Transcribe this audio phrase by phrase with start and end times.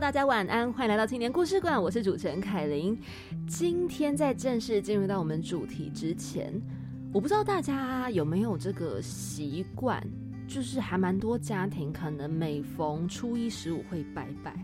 [0.00, 2.98] 大家晚安，欢迎来到青年故事馆，我是主持人凯琳。
[3.46, 6.52] 今天在正式进入到我们主题之前，
[7.12, 10.02] 我不知道大家有没有这个习惯，
[10.48, 14.56] 就是还蛮多家庭可能每逢初一十五会拜拜。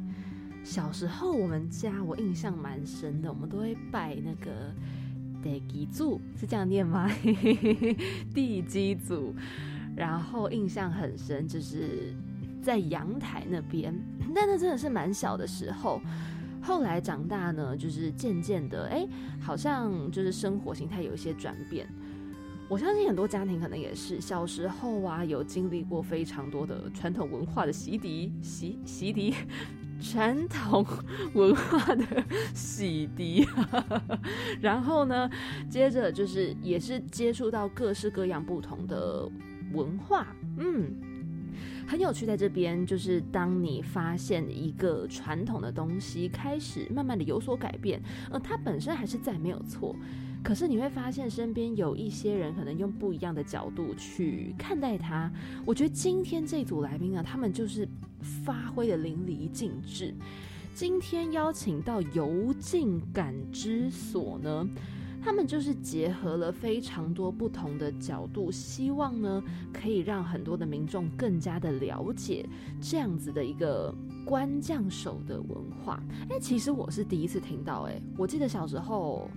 [0.65, 4.75] 小时候我们家我印象蛮深的，我们都会拜那个
[5.43, 7.09] 地基祖，是这样念吗？
[8.35, 9.35] 地基祖，
[9.95, 12.15] 然后印象很深，就是。
[12.63, 13.95] 在阳台那边，
[14.35, 16.01] 但那真的是蛮小的时候。
[16.61, 19.07] 后来长大呢，就是渐渐的，哎，
[19.41, 21.89] 好像就是生活形态有一些转变。
[22.69, 29.35] 我相信很多家庭可能也是小时候啊，有经历过非常多的传统文化的洗涤、洗洗涤，
[30.03, 30.85] 传统
[31.33, 32.05] 文化的
[32.53, 33.49] 洗涤。
[34.61, 35.31] 然后呢，
[35.71, 39.27] 接着就是也是接触到各式各样不同的
[39.73, 40.27] 文化，
[40.59, 41.08] 嗯。
[41.89, 47.99] 很有趣，在这边就是当你发现一个传统的东西开始慢慢的有所改变，
[48.31, 49.97] 呃，它本身还是在没有错，
[50.45, 55.33] 可是你会发现身边有一些人可能用不一样的角度去看待它。
[55.65, 57.89] 我觉得今天这组来宾呢，他们就是
[58.45, 60.15] 发挥的淋漓尽致。
[60.75, 64.69] 今天邀请到游进感知所呢。
[65.29, 72.49] 他们就是结合了非常多不同的角度，希望呢可以让很多的民众更加的了解
[72.81, 76.03] 这样子的一个官将手的文化。
[76.31, 79.31] 哎，其实我是第一次听到，哎，我记得小时候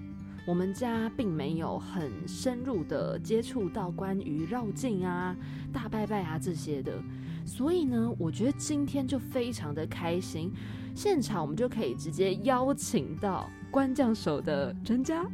[0.47, 5.35] 我们家并没有很深入的接触到关于绕境啊、
[5.73, 6.93] 大拜拜啊这些的，
[7.45, 10.53] 所以呢，我觉得今天就非常的开心，
[10.95, 13.49] 现场我们就可以直接邀请到。
[13.71, 15.25] 关将手的专家，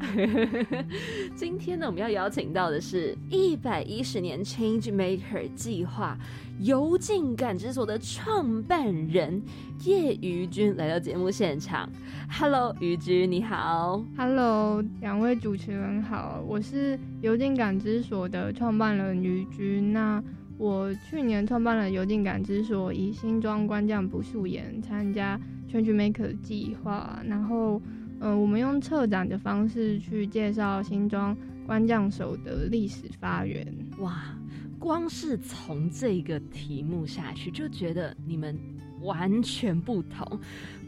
[1.35, 6.15] 今天呢，我们要邀请到的是一百一十年 Change Maker 计划
[6.59, 9.41] 游镜感知所的创办人
[9.83, 11.89] 叶于君来到节目现场。
[12.29, 14.03] Hello，于君你好。
[14.15, 19.91] Hello，两位主持人好，我是游镜感知所的创办人于君。
[19.91, 20.23] 那
[20.59, 25.39] 我去年创办了游镜感知所，以新装关将不素颜参加
[25.71, 27.81] Change Maker 计划，然后。
[28.19, 33.67] 嗯，我们用策展的方式去介绍新庄关将手的历史发源。
[33.99, 34.35] 哇，
[34.79, 38.57] 光是从这个题目下去，就觉得你们
[39.01, 40.39] 完全不同。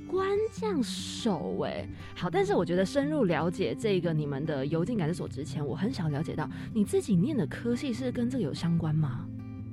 [0.08, 9.24] 关将手，哎，好，但是我觉得深入了解这个你们的邮进感知所之前，我很想了解到你自己念的科系是跟这个有相关吗？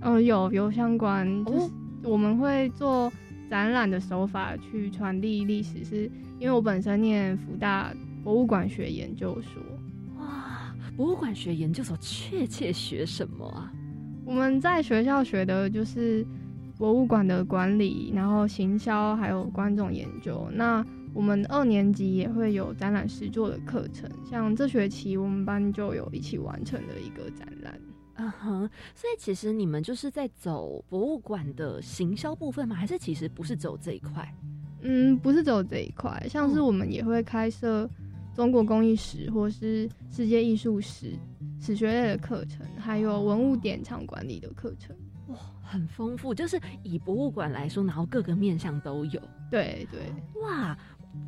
[0.00, 1.70] 嗯，有有相关，就是
[2.02, 3.10] 我们会做
[3.48, 6.10] 展览的手法去传递历史是。
[6.38, 9.62] 因为我本身念福大博物馆学研究所，
[10.18, 13.72] 哇，博物馆学研究所确切学什么啊？
[14.24, 16.26] 我们在学校学的就是
[16.76, 20.46] 博物馆的管理，然后行销，还有观众研究。
[20.52, 27.80] 那我们二年级也会有展览实作的课程，像这学期我们班就有一起完成的一个展览。
[28.16, 32.74] 嗯哼，所以其实你们就是在走博物馆的行销部分吗？
[32.74, 34.34] 还是其实不是走这一块？
[34.88, 37.90] 嗯，不是走这一块，像是我们也会开设
[38.36, 41.12] 中国工艺史或是世界艺术史
[41.60, 44.94] 史学类的课程，还有文物典藏管理的课程。
[45.26, 49.20] 哇，很丰富，就是以博物馆来说，然后各个面向都有。
[49.50, 50.00] 对对，
[50.40, 50.78] 哇，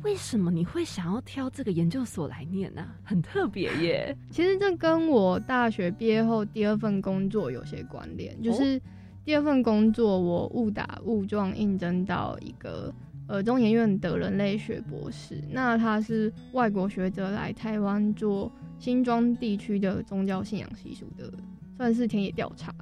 [0.03, 2.87] 为什么你会想要挑这个研究所来念呢？
[3.03, 4.17] 很特别耶。
[4.31, 8.81] 其实这跟我大学毕业后第二份工作有些关联，就是
[9.25, 12.93] 第二份工作我误打误撞应征到一个。
[13.29, 21.31] 呃，中研院的人类学博士，那他是外国学者来台湾做新庄地区的宗教信仰习俗的，
[21.77, 22.73] 算是田野调查。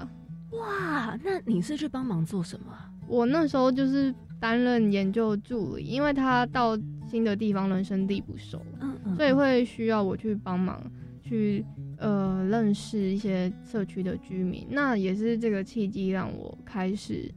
[0.51, 2.67] 哇，那你是去帮忙做什么？
[3.09, 6.79] 我那时候就是担任研究助理，因为他到
[7.09, 10.81] 新的地方人生地不熟，嗯嗯，所以会需要我去帮忙
[11.21, 11.65] 去
[11.97, 14.65] 呃认识一些社区的居民。
[14.69, 17.29] 那也是这个契机让我开始。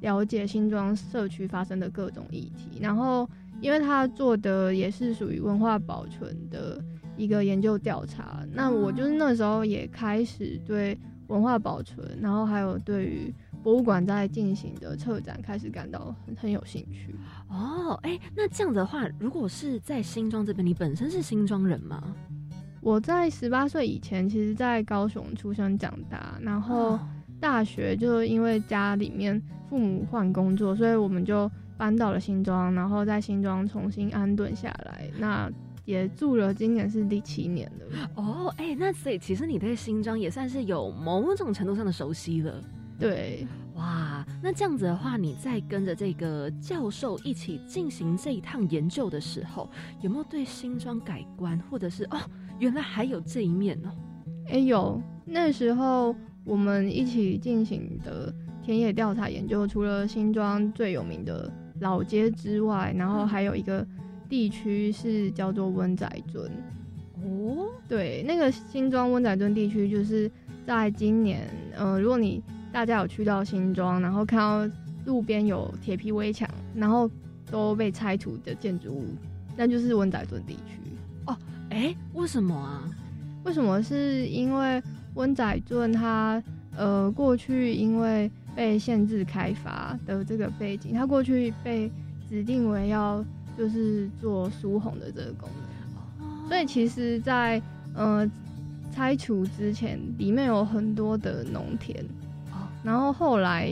[0.00, 3.28] 了解新庄社区发生的各种议题，然后
[3.60, 6.82] 因为他做的也是属于文化保存的
[7.16, 10.98] 一个研究调查，那我就是那时候也开始对
[11.28, 17.14] 文化保存，然后还有对于博物馆在进行的策展开始感到很很有兴趣。
[17.48, 22.02] 哦，哎，那这样的话，如果是在新庄这边，你本身是新庄人吗？
[22.80, 26.98] 我在十八岁以前，其实在高雄出生长大，然后
[27.40, 35.10] 大学就因为家里面父母换工作，所以我们就搬到了新庄，然后在新庄重新安顿下来。
[35.18, 35.50] 那
[35.86, 38.10] 也住了，今年是第七年了。
[38.16, 42.62] 哦，哎，那所以其实你对新庄也算是有某种程度上的熟悉了。
[42.98, 49.68] 对，哇，那这样子的话，你在跟着这个教授一起进行这一趟研究的时候，
[50.02, 52.20] 有没有对新庄改观，或者是哦，
[52.58, 53.90] 原来还有这一面哦？
[54.50, 55.00] 哎，有。
[55.24, 56.14] 那时候
[56.44, 61.50] 我们一起进行的田野调查研究，除了新庄最有名的
[61.80, 63.86] 老街之外，然后还有一个
[64.28, 66.50] 地区是叫做温仔尊。
[67.22, 70.30] 哦，对，那个新庄温仔尊地区，就是
[70.66, 77.10] 在今年，呃，如果你大家有去到新庄，然后看到路边有铁皮围墙，然后
[77.50, 79.04] 都被拆除的建筑物，
[79.56, 80.80] 那就是温仔尊地区。
[81.26, 81.36] 哦，
[81.68, 82.88] 哎，为什么啊？
[83.44, 83.82] 为什么？
[83.82, 84.82] 是因为
[85.14, 86.42] 温仔镇它
[86.76, 91.90] 呃过去因为被限制开发的这个背景，它过去被
[92.28, 93.24] 指定为要
[93.56, 95.48] 就是做疏洪的这个功
[96.18, 97.60] 能，所以其实，在
[97.94, 98.28] 呃
[98.92, 102.04] 拆除之前，里面有很多的农田。
[102.82, 103.70] 然后后来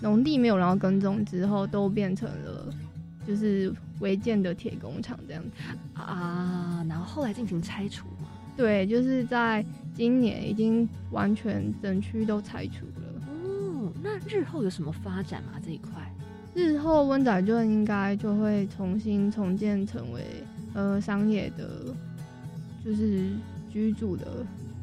[0.00, 2.72] 农地没有然后耕种之后，都变成了
[3.26, 5.50] 就是违建的铁工厂这样子
[5.94, 6.86] 啊。
[6.88, 8.13] 然后后来进行拆除嘛？
[8.56, 9.64] 对，就是在
[9.94, 13.22] 今年已经完全整区都拆除了。
[13.28, 15.60] 哦，那日后有什么发展吗？
[15.64, 15.90] 这一块？
[16.54, 20.22] 日后温仔镇应该就会重新重建成为
[20.72, 21.94] 呃商业的，
[22.84, 23.28] 就是
[23.72, 24.26] 居住的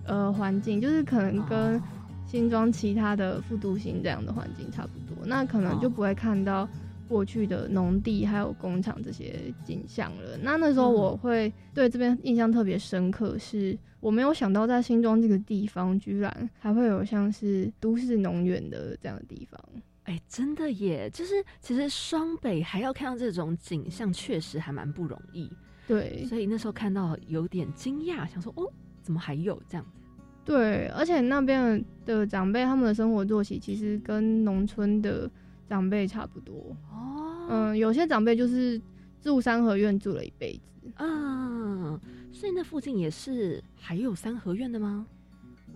[0.05, 1.81] 呃环境，就是可能跟。
[2.27, 6.65] 新庄其他的复都型这样的环境差不多，那可能就不会看到
[7.11, 10.37] 过去的农地还有工厂这些景象了。
[10.41, 19.59] 那那时候我会对这边印象特别深刻，是我没有想到在新庄这个地方居然还会有像是都市农园的这样的地方。
[20.05, 21.09] 哎，真的耶！
[21.09, 25.51] 就是其实双北还要看到这种景象，确实还蛮不容易。
[25.87, 28.71] 对，所以那时候看到有点惊讶，想说哦，
[29.01, 30.01] 怎么还有这样子？
[30.43, 35.29] 对，而且那边的长辈他们的生活作息其实跟农村的
[35.71, 37.47] 长辈差不多哦。
[37.47, 38.79] 嗯，有些长辈就是
[39.21, 41.97] 住三合院住了一辈子啊，
[42.29, 45.07] 所以那附近也是还有三合院的吗？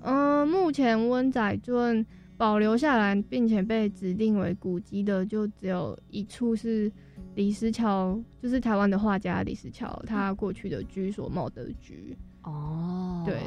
[0.02, 2.06] 嗯，目前温仔镇
[2.36, 6.92] 保留下来并且被指定为古迹的就只有一处是
[7.36, 13.24] 李石桥，就是台湾的画家李石桥他过去的居所茂德居哦。
[13.26, 13.40] 对。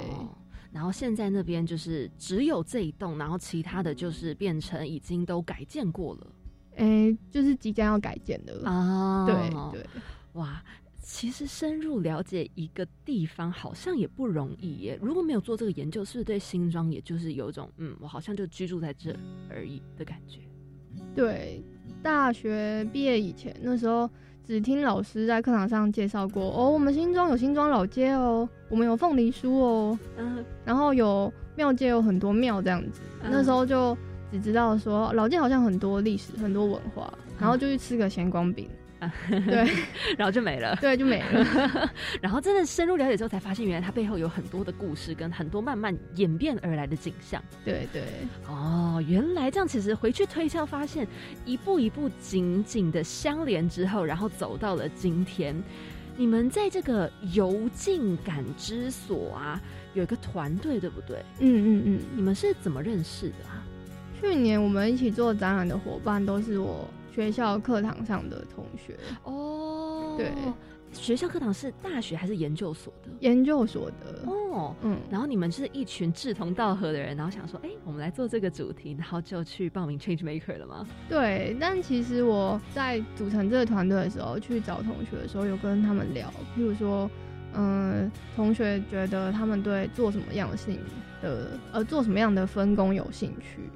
[0.70, 6.26] 然后现在那边就是只有这一栋，然后其他的就是变成已经都改建过了，
[6.78, 9.26] 哎，就是即将要改建的啊。
[9.26, 9.34] 对
[9.72, 9.86] 对，
[10.32, 10.62] 哇，
[11.02, 14.98] 其实深入了解一个地方好像也不容易耶。
[15.02, 19.14] 如果没有做这个研究，是不是对新庄也就是有一种嗯，我好像就居住在这
[19.50, 20.40] 而已的感觉？
[21.14, 21.62] 对，
[22.02, 24.08] 大学毕业以前那时候。
[24.46, 33.94] 只听老师在课堂上介绍过哦，我们新庄有新庄老街哦，我们有凤梨酥哦，嗯，然后有庙街有很多庙这样子，那时候就
[34.30, 38.68] 只知道说老街好像很多历史很多文化，然后就去吃个咸光饼。
[39.28, 39.64] 对，
[40.18, 40.76] 然后就没了。
[40.80, 41.88] 对，就没了。
[42.20, 47.40] 然后真的深入了解之后，才发现原来它背后有很多的故事，跟很多慢慢演变而来的景象。
[47.64, 48.02] 对对。
[48.48, 49.68] 哦，原来这样。
[49.68, 51.06] 其实回去推敲，发现
[51.44, 55.54] 一步一步紧紧的相连之后，然后走到了今天。
[56.16, 59.62] 你们在这个游境感知所啊，
[59.94, 61.24] 有一个团队，对不对？
[61.38, 62.00] 嗯嗯嗯。
[62.16, 63.62] 你们是怎么认识的啊？
[64.20, 66.86] 去年我们一起做展览的伙伴都是我。
[67.10, 70.30] 学校课堂上的同学哦，对，
[70.92, 73.10] 学校课堂是大学还是研究所的？
[73.18, 80.86] 研究所的哦，嗯，然后你们是一群志同道合的人，然后想说，哎，我们来做这个主题，然后就去报名 Change Maker 了吗？
[81.08, 87.10] 对，但其实我在组成这个团队的时候，去找同学的时候，有跟他们聊，譬如说，
[87.54, 90.78] 嗯，同学觉得他们对做什么样的性
[91.20, 93.68] 的，呃，做什么样的分工有兴趣。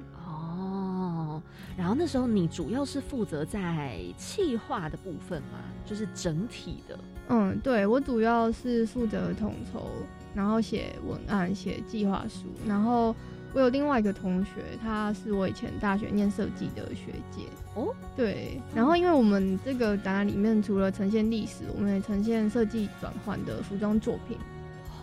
[1.77, 6.99] 然后那时候你主要是负责在企划的部分嘛，就是整体的。
[7.29, 9.87] 嗯，对我主要是负责统筹，
[10.35, 12.45] 然后写文案、写计划书。
[12.67, 13.15] 然后
[13.53, 17.43] 我有另外一个同学，他是我以前大学念设计的学姐。
[17.75, 18.61] 哦，对。
[18.75, 24.37] 然后因为我们这个展览里面除了呈现历史，我们也呈现设计转换的服装作品。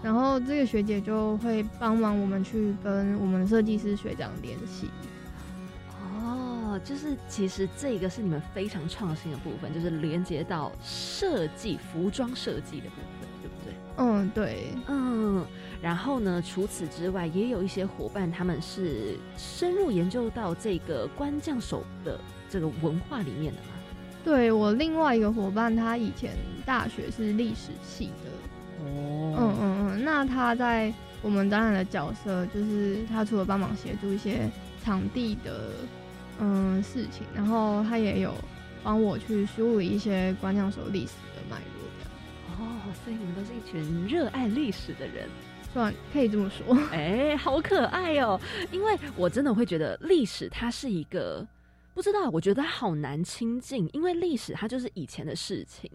[0.03, 4.89] 然后这个学姐就会帮忙我们去跟我们设计师学长联系。
[6.79, 13.75] 就是其实这个是你们非常创新的部分，就是连接到设计服装设计的部分，对不对？
[13.97, 15.45] 嗯，对，嗯。
[15.83, 23.69] 然后呢，除此之外，也有一些伙伴，他们是深入研究到这个官将手的这个文化里面的嘛。
[24.23, 26.33] 对我另外一个伙伴，他以前
[26.67, 28.85] 大学是历史系的。
[28.85, 29.37] 哦。
[29.39, 34.51] 嗯嗯嗯，那他在我们当然的角色，就是他除了帮忙协助一些
[34.85, 35.71] 场地的
[36.41, 38.35] 嗯事情，然后他也有
[38.83, 42.11] 帮我去梳理一些关将手历史的脉络的。
[42.59, 45.29] 哦，所以你们都是一群热爱历史的人。
[45.73, 48.41] 算可以这么说，哎，好可爱哦！
[48.73, 51.47] 因为我真的会觉得历史它是一个
[51.95, 55.89] 不知道，我觉得好难亲近，因为历史它就是以前的事情。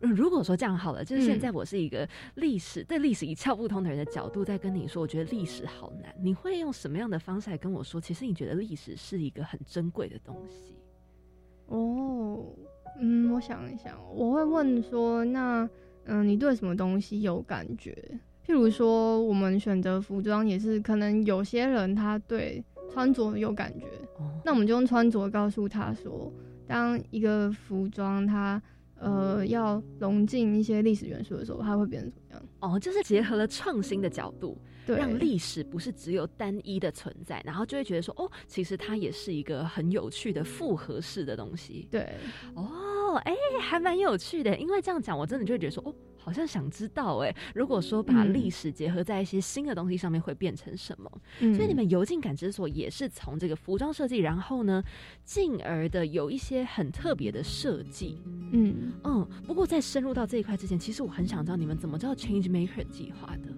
[0.00, 6.14] 嗯，如果说这样好了，就是现在我是一个历史对历史一窍不通的人的角度在跟你说，我觉得历史好难。
[6.22, 8.00] 你会用什么样的方式来跟我说？
[8.00, 10.74] 其实你觉得历史是一个很珍贵的东西？
[11.66, 12.44] 哦，
[12.98, 15.68] 嗯，我想一想，我会问说，那
[16.04, 17.94] 嗯，你对什么东西有感觉？
[18.46, 23.86] 譬如说，我们选择服装也是，可能有些人他对穿着有感觉，
[24.44, 26.32] 那我们就用穿着告诉他说，
[26.66, 28.60] 当一个服装它
[29.00, 32.42] 呃要融进一些历史元素的时候，它会变成怎么样？
[32.60, 41.88] 哦，就是结合了创新的角度，让历史不是只有单一的存在，然后就会觉得说，哦，其实它也是一个很有趣的复合式的东西。
[41.90, 42.14] 对，
[42.54, 45.94] 哦，哎，还蛮有趣的，因为这样讲，我真的就会觉得说，哦。
[46.22, 51.10] 好像想知道哎，如果说把历史结合在一些新的东西上面，会变成什么？
[51.54, 54.82] 所以你们游进感知所也是从这个服装设计，然后呢，
[55.24, 58.20] 进而的有一些很特别的设计。
[58.52, 59.26] 嗯嗯。
[59.46, 63.48] 不过在深入到这一块之前，其实我很想知道你们怎么知道 Change Maker 计划的？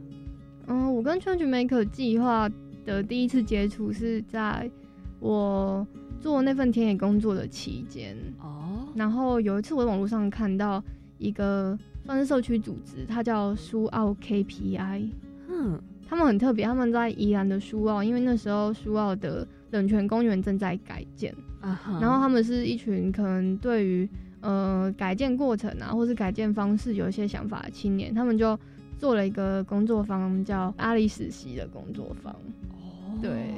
[0.68, 2.48] 嗯，我跟 Change Maker 计划
[2.84, 4.70] 的第一次接触是在
[5.18, 5.86] 我
[6.20, 8.88] 做那份田野工作的期间哦。
[8.94, 10.82] 然后有一次我在网络上看到
[11.18, 11.78] 一个。
[12.04, 15.08] 算是社区组织，它叫苏澳 KPI。
[15.48, 21.98] 嗯，他们很特别，他们在宜兰的苏澳，因为那时候苏澳的冷泉公园正在改建啊。
[22.00, 24.08] 然后他们是一群可能对于
[24.40, 28.58] 呃改建过程啊，或是改建方式有一些想法的青年，他们就
[28.98, 32.32] 做了一个工作坊，叫阿里实习的工作坊。
[32.32, 33.54] 哦，对。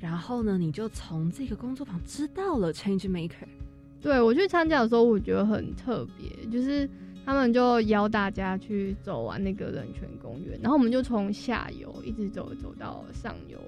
[0.00, 3.46] 然后呢，你就从这个工作坊知道了 Change Maker。
[4.00, 6.88] 对我去参加的时候，我觉得很特别，就是。
[7.28, 13.58] 他们就邀大家去走完那个冷泉公园，然后我们就从下游一直走走到上游，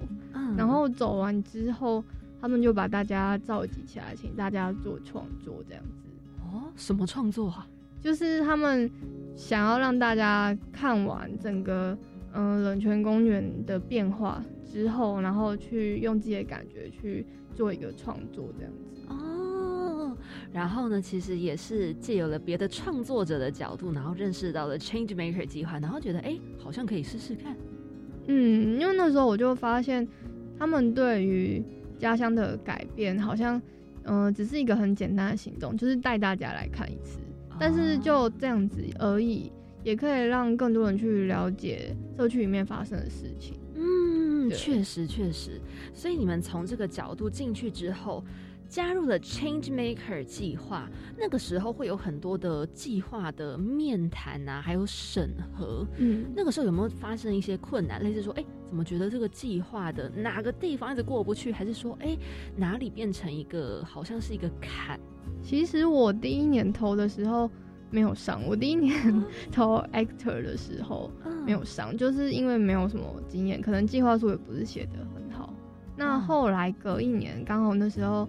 [0.57, 2.03] 然后走完之后，
[2.41, 6.09] 他们就把大家召集起来，请大家做创作这样子。
[6.39, 7.67] 哦，什么创作啊？
[8.01, 8.89] 就是他们
[9.35, 11.95] 想要让大家看完整个
[12.33, 18.90] 嗯冷泉公园的变化之后，然后去用自己的感觉去做一个创作这样子。
[20.51, 20.53] 哦。
[20.53, 27.55] 然后呢，其实也是借有了别的创作者的角度，然后认识到了 Change Maker 计划，然后觉得哎，好像可以试试看。
[28.27, 30.07] 嗯，因为那时候我就发现，
[30.59, 31.63] 他们对于
[31.97, 33.61] 家乡的改变，好像
[34.03, 37.19] 嗯，只是一个很简单的行动，就是带大家来看一次。
[37.59, 39.51] 但是就这样子而已，
[39.83, 43.55] 也可以让更多人去了解社区里面发生的事情。
[43.75, 45.59] 嗯，确实确实。
[45.93, 48.23] 所以你们从这个角度进去之后。
[48.71, 55.85] 加入了 Change Maker 计划，那个时候会有很多的计划的面谈啊，还有审核。
[55.97, 58.01] 嗯，那个时候有没有发生一些困难？
[58.01, 61.51] 类似说，哎，怎么觉得这个计划的哪个地方一直过不去？
[61.51, 62.17] 还是说，哎，
[62.55, 64.97] 哪里变成一个好像是一个坎？
[65.43, 67.51] 其实我第一年投的时候
[67.89, 71.11] 没有上，我第一年投 Actor 的时候
[71.45, 75.53] 没有上，就是因为没有什么经验，可能计划书也不是写的很好。
[75.97, 78.25] 那后来隔一年，刚好那时候。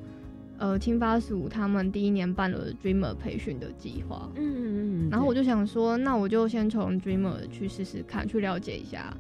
[0.63, 9.13] 呃，青发署他们第一年办了 Dreamer 培训的计划，嗯嗯嗯，然后我就想说，那我就先从 Dreamer 去试试看，去了解一下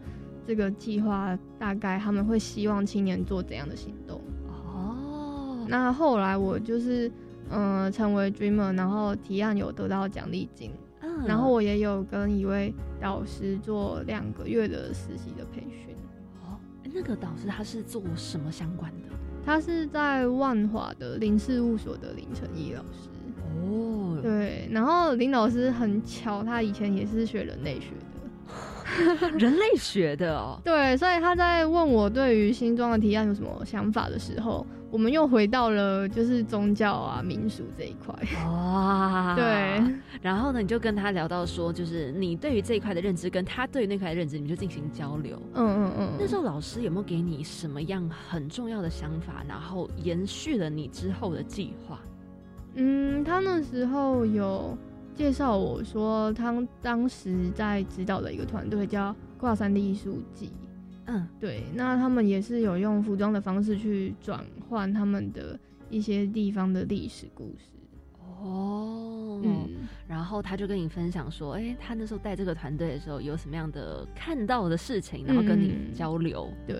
[0.47, 4.21] 这个计划大概他们会希望青年做怎样的行动。
[4.47, 7.11] 哦，那后来我就是
[7.51, 10.71] 嗯成为 Dreamer，然后提案有得到奖励金，
[11.01, 15.97] 嗯，然后我也有跟一位导师做两个月的实习的培训。
[16.45, 19.09] 哦，那个导师他是做什么相关的？
[19.45, 23.09] 他是在万华的林事务所的林成义老师
[23.61, 27.89] 哦，对，然后林老师很巧，他以前也是学人类学
[29.21, 34.67] 的， 人类学的哦，对，所以他在问我对于新装的提案有什么想法的时候。
[34.93, 39.83] 我们又回到了就是宗教啊民俗这一块哇，对。
[40.21, 45.41] 然后呢，你就跟他聊到说，就是你对于这一块的认知跟他对于那块的认知，你就进行交流。
[45.55, 46.11] 嗯嗯嗯。
[46.21, 51.99] 那时候老师有没有给你什么样很重要的想法，然后延续了你之后的计划？
[52.75, 54.77] 嗯，他那时候有
[55.15, 60.53] 介绍我说，他当时在指导的一个团队叫挂山地艺术季。
[61.07, 65.59] 嗯，对，那他们也是有用服装的方式去转换他们的
[65.91, 67.67] 一些地方的历史故事。
[68.41, 69.69] 哦，嗯，
[70.09, 76.49] 然后他就跟你分享说，哎，他那时候带这个团队的时候有什么样的看到的事情，然后跟你交流。
[76.67, 76.77] 对，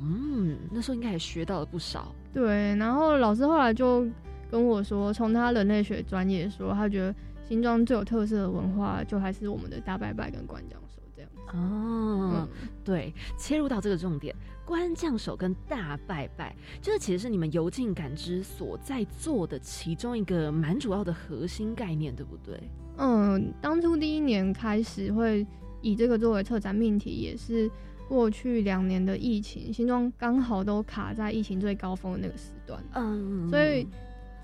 [0.00, 2.14] 嗯，那时候应该也学到了不少。
[2.32, 4.06] 对，然后老师后来就
[4.50, 7.14] 跟我说，从他人类学专业说，他觉得
[7.48, 11.56] 新庄最有特色的文化，就还是我们的大拜拜跟关将手这样子。
[11.56, 12.48] 哦，
[12.84, 14.34] 对，切入到这个重点。
[14.66, 22.58] 关将手跟大拜拜，这个其实是你们游进感知所在做的其中一个蛮主要的核心概念，对不对？
[22.96, 25.46] 嗯，当初第一年开始会
[25.82, 27.70] 以这个作为策展命题，也是
[28.08, 33.86] 过去两年的疫情，新庄刚好都卡在疫情最高峰的那个时段，嗯，所以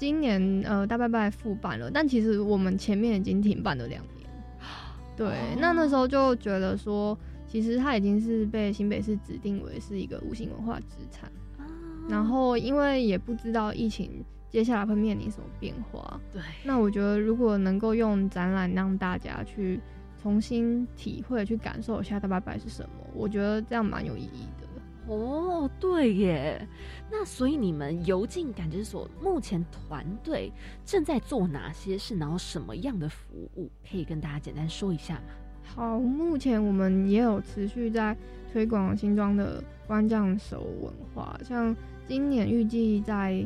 [0.00, 4.28] 今年呃大拜拜复办了，但其实我们前面已经停办了两年，
[5.14, 5.28] 对，
[5.60, 7.16] 那那时候就觉得说。
[7.52, 11.28] 其实它已经是被新北市指定为是一个无形文化资产，
[12.08, 19.80] 然后因为也不知道疫情接下来会面临什么变化，对，那我觉得如果能够用展览让大家去
[20.22, 24.59] 重新体会、去感受一下大拜拜是什么，我觉得这样蛮有意义的。
[25.10, 26.68] 哦，对耶，
[27.10, 30.52] 那所以你们游进感知所目前团队
[30.84, 35.22] 正在做哪些事，然后什么样的服务，可以跟大家简单说一下吗？
[35.64, 38.16] 好，目前我们也有持续在
[38.52, 41.74] 推广新庄的关将手文化，像
[42.06, 43.44] 今年预计在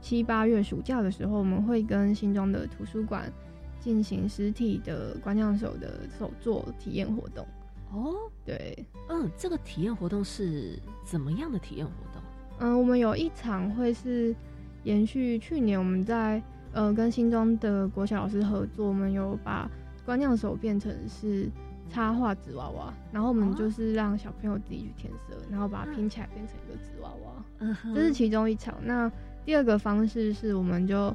[0.00, 3.32] 七八月暑假的时候，我们会跟新庄的图书馆
[3.78, 7.46] 进行实体的关将手的手作体验活动。
[7.94, 12.22] 哦，对，嗯，这个体验活动是怎么样的体验活动？
[12.58, 14.34] 嗯，我们有一场会是
[14.82, 19.70] 延续去年我们在呃跟新庄的国小老师合作，我们有把
[20.04, 21.48] 关将手变成是。
[21.90, 27.44] 插画纸娃娃，然后我们就是让小朋友自己去填色，然后把它拼起来变成一个纸娃娃。
[27.58, 28.74] 嗯哼，这是其中一场。
[28.82, 29.08] 那
[29.44, 31.14] 第二个方式是，我们就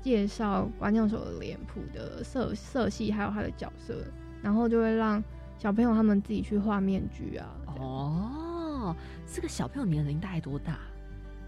[0.00, 3.94] 介绍关将手的脸谱的色色系，还有它的角色，
[4.42, 5.22] 然后就会让
[5.58, 7.56] 小朋友他们自己去画面具啊。
[7.78, 10.78] 哦，这个小朋友年龄大概多大？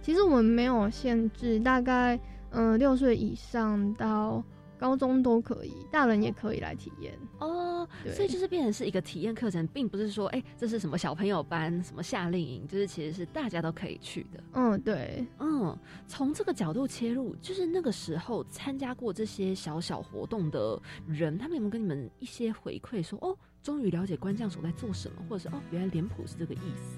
[0.02, 2.18] 其实我们没有限制，大概
[2.50, 4.42] 嗯六岁以上到。
[4.80, 7.84] 高中都可以，大人也可以来体验哦。
[8.14, 14.40] 所以就是变成是一个体验课程，并不是说，哎，这是什么小朋友班、什么夏令营，就是其实是大家都可以去的。
[14.52, 23.36] 嗯，对，嗯，从这个角度切入，就是那个时候参加过这些小小活动的人，他们有没有跟你们一些回馈，说，哦，
[23.68, 26.96] 终于了解关将手在做什么，或者是哦，原来脸谱是这个意思？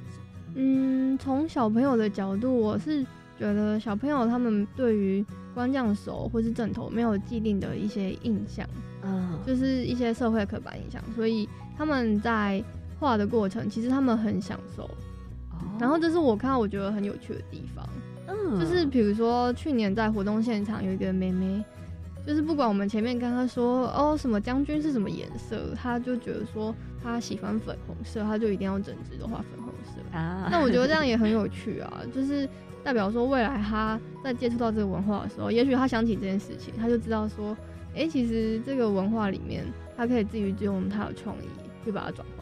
[0.54, 3.04] 嗯，从小朋友的角度，我是。
[3.40, 8.68] 觉得小朋友他们对于关将手或是枕头没有既定的一些印象，
[9.02, 12.62] 嗯，就是一些社会刻板印象，所以他们在
[12.98, 14.90] 画的过程，其实他们很享受。
[15.78, 17.88] 然后这是我看到我觉得很有趣的地方，
[18.26, 21.64] 嗯，就是比如说去年在活动现场有一个妹妹，
[22.30, 30.48] 就是不管我们前面跟他说哦什么将军是什么颜色，他就觉得说他喜欢粉红色，他就一定要整只都画粉红色啊。
[30.48, 32.48] 那我觉得这样也很有趣啊，就是。
[32.82, 37.54] 代表说，未来他在接触到这个文化的时候，也许他想起这件事情，他就知道说，
[37.94, 39.66] 哎，其实这个文化里面，
[39.98, 41.48] 他可以自于用他的创意
[41.84, 42.39] 去把它转化。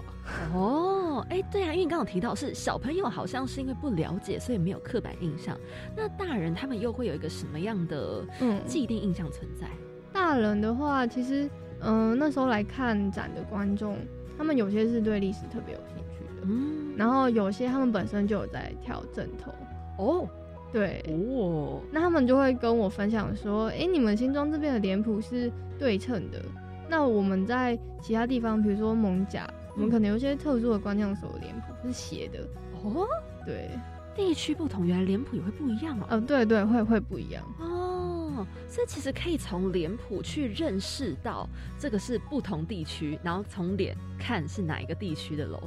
[0.54, 5.58] 哦，哎，对啊，因为你刚刚提到是小朋友，好像是因为不了解，所以没有刻板印象。
[5.96, 9.66] 那大人他们又会有一个什么样的嗯既定印象存在？
[10.12, 11.48] 大人的话，其实
[11.80, 13.96] 嗯那时候来看展的观众，
[14.36, 19.52] 他们有些是对历史特别有兴趣的，嗯，然后有些他们本身就有在跳正头。
[19.98, 20.28] 哦，
[20.72, 26.40] 对，哦，那他们就会跟我分享说，哎，你们新庄这边的脸谱是对称的，
[26.88, 32.40] 那我们在其他地方，比如说蒙甲，我们可能有些特殊的关将手的脸谱是斜的。
[32.82, 33.06] 哦，
[33.44, 33.70] 对，
[34.14, 36.06] 地区不同，原来脸谱也会不一样哦。
[36.08, 37.44] 呃，对对，会会不一样。
[37.60, 45.62] 哦，所以其实可以从脸谱去认识到这个是不同地区，然后从脸看是哪一个地区的楼。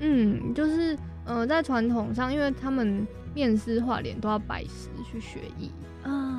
[0.00, 3.06] 嗯，就是呃，在传统上，因为他们。
[3.36, 5.68] 面试画脸都要拜师去学艺，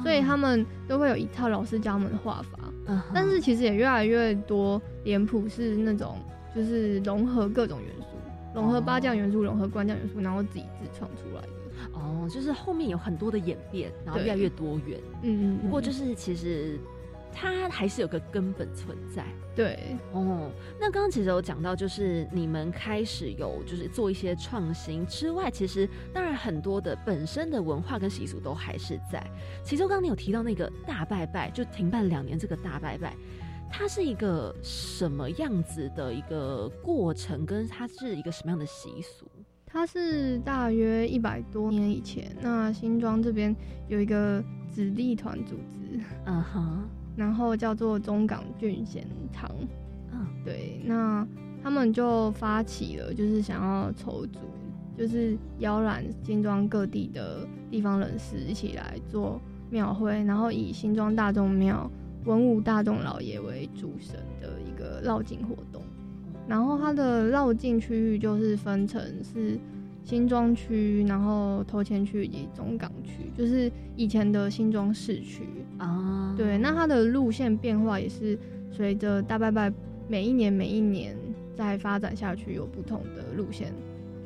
[0.01, 2.57] 所以他们都会有一套老师教他们的画法。
[3.13, 6.17] 但是其实也越来越多脸谱是那种
[6.55, 8.17] 就是融合各种元素，
[8.53, 11.49] 融合八将元素，融合关将元素，然后自己自创出来的。
[11.93, 14.99] 哦，就是后面有很多的演变，然后越来越多元。
[15.23, 15.57] 嗯嗯。
[15.61, 16.79] 不过就是其实。
[17.37, 19.77] 它还是有个根本存在，对
[20.13, 20.49] 哦。
[20.79, 29.21] 那刚刚其实有讲到，就是你们开始有就是做一些创新之外，其实当然很多的本身的文化跟习俗都还是在。
[29.65, 33.13] 其中刚刚你有提到那个大拜拜，就停办两年这个大拜拜，
[33.77, 39.29] 它是一个什么样子的一个过程，跟它是一个什么样的习俗？
[39.65, 43.53] 它是大约一百多年以前，那新庄这边
[43.89, 49.51] 有一个子弟团组织，嗯哼，然后叫做中港郡贤堂，
[50.13, 51.27] 嗯，对，那
[51.61, 54.39] 他们就发起了，就是想要筹组，
[54.97, 61.91] 就是邀揽新庄各地的地方人士一起来做庙会，然后以新庄大众庙
[62.25, 65.81] 文武大众老爷为主神的一个绕境活动。
[66.47, 69.57] 然后它的绕境区域就是分成是
[70.03, 75.43] 新庄区，然后头前区以及中港区，就是以前的新庄市区
[75.79, 76.35] 啊。
[76.37, 78.37] 对，那它的路线变化也是
[78.71, 79.73] 随着大拜拜
[80.07, 81.17] 每一年每一年
[81.55, 83.73] 在发展下去，有不同的路线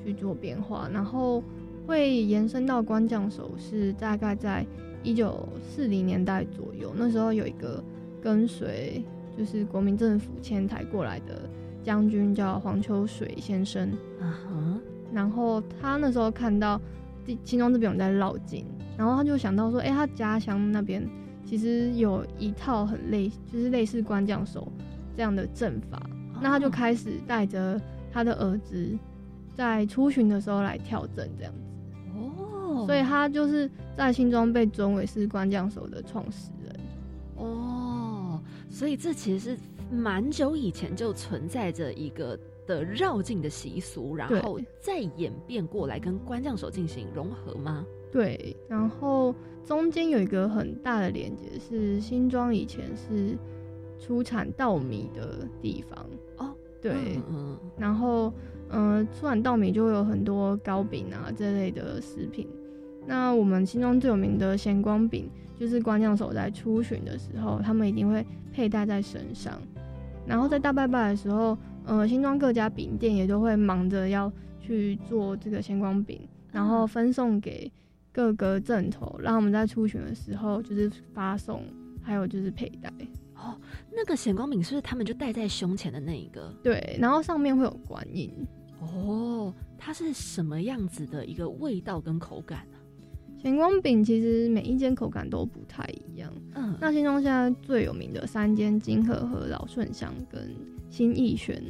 [0.03, 1.41] 去做变化，然后
[1.87, 4.65] 会延伸到关将手，是大概在
[5.03, 7.83] 一九四零年代左右，那时候有一个
[8.21, 9.03] 跟随
[9.37, 11.49] 就是国民政府迁台过来的。
[11.81, 14.79] 将军叫黄秋水先生，啊哈，
[15.13, 16.79] 然后他那时候看到
[17.45, 18.65] 新庄这边有在绕境，
[18.97, 21.01] 然后他就想到说，哎，他家乡那边
[21.45, 24.69] 其实有一套很类，就是类似关将手
[25.15, 25.97] 这样的阵法，
[26.41, 27.81] 那他就开始带着
[28.11, 28.93] 他的儿子
[29.55, 31.68] 在出巡的时候来跳阵这样子，
[32.81, 36.75] 哦，所以他就是在新庄被尊为是关将手的创始人，
[37.37, 39.57] 哦，所以这其实是。
[39.91, 42.37] 蛮久以前就存在着一个
[42.67, 47.83] 的绕境的习俗，然后再演变过来跟关将手进行融合吗？
[48.11, 49.33] 对，然后
[49.65, 53.35] 中间有一个很大的连接，是新庄以前是
[53.99, 56.05] 出产稻米的地方
[56.37, 56.53] 哦。
[56.79, 56.93] 对，
[57.27, 58.31] 嗯，然后
[58.69, 62.47] 嗯，出产稻米就会有很多糕饼啊这类的食品。
[63.09, 65.27] 那我们新庄最有名的咸光饼，
[65.59, 69.59] 就是关将手在出巡的时候，他们一定会佩戴在身上。
[70.27, 77.71] 然后在大拜拜的时候，呃，新庄各家饼店也都会忙着要去做这个咸光饼，然后分送给
[78.11, 81.63] 各个镇头，让我们在出巡的时候就是发送，
[82.03, 82.93] 还有就是佩戴。
[83.33, 83.59] 哦，
[83.91, 86.53] 那个显光饼是不是他们就戴在胸前的那一个？
[86.61, 88.31] 对，然后上面会有观音。
[88.81, 92.77] 哦，它是什么样子的一个味道跟口感呢？
[93.41, 96.29] 咸光饼其实每一间口感都不太一样。
[96.55, 100.53] 嗯，那新庄现在最有名的三间金河和老顺香跟
[100.89, 101.63] 新义轩，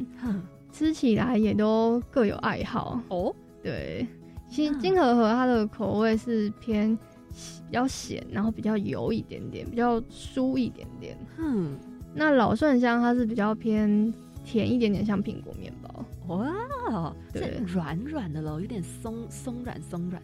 [0.71, 3.33] 吃起来也都各有爱好哦。
[3.61, 4.07] 对，
[4.47, 11.15] 新金河和它的口味是偏比较咸，然后比较油一点点，比较酥一点点。
[11.37, 11.77] 嗯，
[12.15, 14.11] 那老顺香它是比较偏
[14.43, 16.05] 甜一点点，像苹果面包。
[16.35, 20.19] 哇，对，软软的喽，有点松松软松软。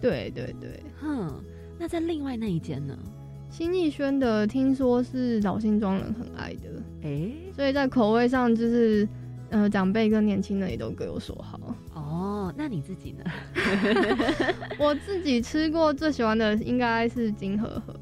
[0.00, 1.32] 对对对，哼，
[1.78, 2.96] 那在另外那一间呢？
[3.50, 6.68] 新义轩的听说是老新庄人很爱的，
[7.02, 9.08] 哎，所以在口味上就是，
[9.48, 11.58] 呃，长辈跟年轻人也都各有所好。
[11.94, 13.24] 哦，那你自己呢？
[14.78, 17.94] 我自己吃过最喜欢的应该是金河河，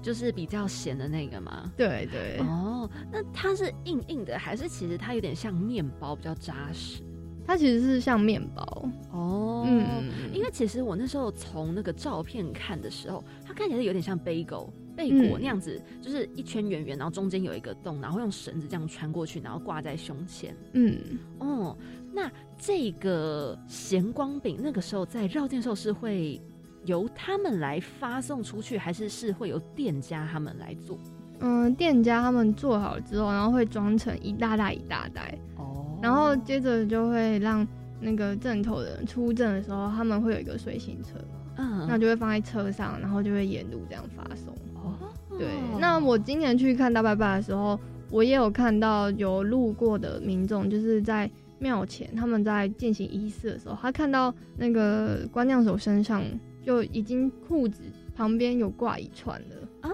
[0.00, 1.70] 就是比较咸的那个嘛？
[1.76, 2.38] 对对。
[2.40, 7.02] 哦，那它是硬硬的，还是其实它有点像面包，比较扎实？
[7.46, 20.56] 它其实是像面包哦，嗯，因为其实我那时候从那个照片看的时候，它看起来有点像贝果贝果那样子，就是一圈圆圆，然后中间有一个洞，然后用绳子这样穿过去，然后挂在胸前。
[20.72, 21.76] 嗯，哦，
[22.12, 26.40] 那这个咸光饼那个时候在绕店时候是会
[26.84, 30.98] 由他们来发送出去，还是是会由店家他们来做？
[31.40, 35.36] 嗯，店家他们做好了之后，然后会装成一大袋一大袋。
[35.56, 37.66] 哦然后接着就会让
[37.98, 44.52] 那个镇头的人出镇的时候，他们会有一个随行车嘛，嗯，那就会放在车上，然后就会沿路这样发送。
[44.74, 44.94] 哦，
[45.38, 45.48] 对。
[45.80, 56.22] 那我今年去看大拜拜的时候，我也有看到有路过的民众，就是在庙前，他们在进行仪式的时候，他看到那个关将手身上
[56.62, 57.80] 就已经裤子
[58.14, 59.90] 旁边有挂一串了啊，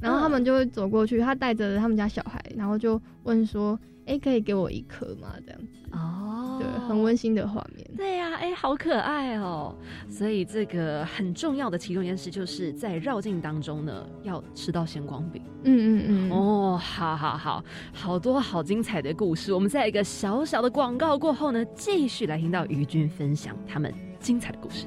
[0.00, 3.78] 然后他们就会走过去，他带着他们家小孩，然后就问说。
[4.06, 5.34] 哎，可以给我一颗吗？
[5.46, 7.88] 这样子哦，对，很温馨的画面。
[7.96, 9.72] 对呀，哎，好可爱哦。
[10.08, 15.40] 所以这个很重要的其中一件事，就是在绕境当中呢，要吃到鲜光饼。
[15.62, 16.30] 嗯嗯嗯。
[16.32, 19.52] 哦，好好好，好多好精彩的故事。
[19.52, 24.86] 我们在一个小小的广告过后呢，继续来听到于君分享他们精彩的故事。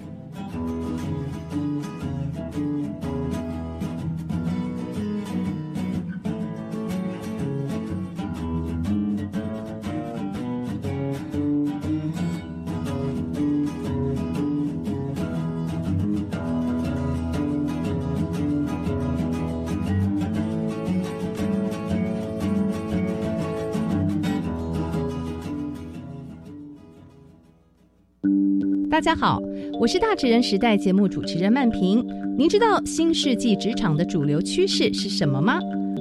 [29.03, 29.37] 家好，
[29.81, 32.01] 我是大职人时代节目主持人曼平。
[32.37, 35.59] 您知道新世纪职场的主流趋势是什么吗？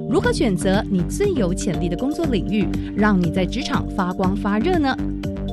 [0.08, 2.64] 如何选择你最有潜力的工作领域，
[2.96, 4.96] 让你在职场发光发热呢？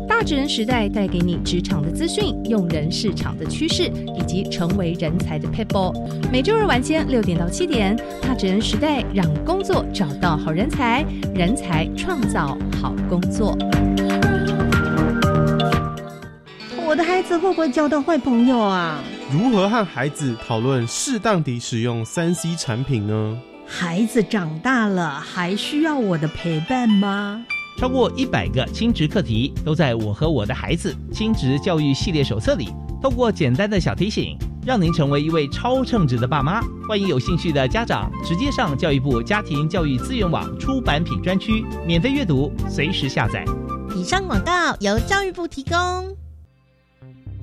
[0.08, 5.92] 大职人时代带给你职场的资讯、用人市场的趋势以及成为人才的 people。
[6.32, 13.58] 每周二晚间六点到七点，大职人时代让工作找到好人才，人才创造好工作。
[17.04, 19.04] 孩子会不会交到坏朋友啊？
[19.32, 23.38] 如何和孩子讨论适当地使用三 C 产品呢？
[23.66, 27.46] 孩子长大了还需要我的陪伴吗？
[27.78, 32.70] 超过一百个亲职课题都在我和我的孩子亲职教育系列手册里，
[33.02, 36.62] 透过简单的小提醒，让您成为一位超称职的爸妈。
[36.88, 43.46] 欢迎有兴趣的家长直接上教育部家庭教育资源网出版品专区免费阅读，随时下载。
[43.96, 46.19] 以上广告由教育部提供。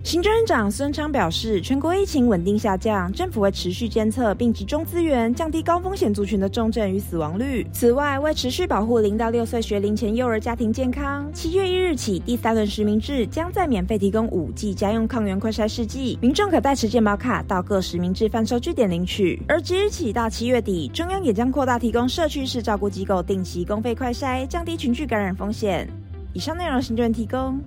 [0.07, 7.67] 行政院长孙昌表示，全国疫情稳定下降，政府会持续监测并集中资源，降低高风险族群的重症与死亡率。
[7.73, 19.43] 此外，为持续保护零到六岁学龄前幼儿家庭健康，七月一日起，第三轮实名制将在免费提供五剂家用抗原快筛试剂，民众可带持健保卡到各实名制贩售据点领取。
[19.49, 25.89] 而即日起到七月底，中央也将扩大提供社区式照顾机构定期公费快筛，降低群聚感染风险。
[26.33, 27.61] 以上内容，行政院提供。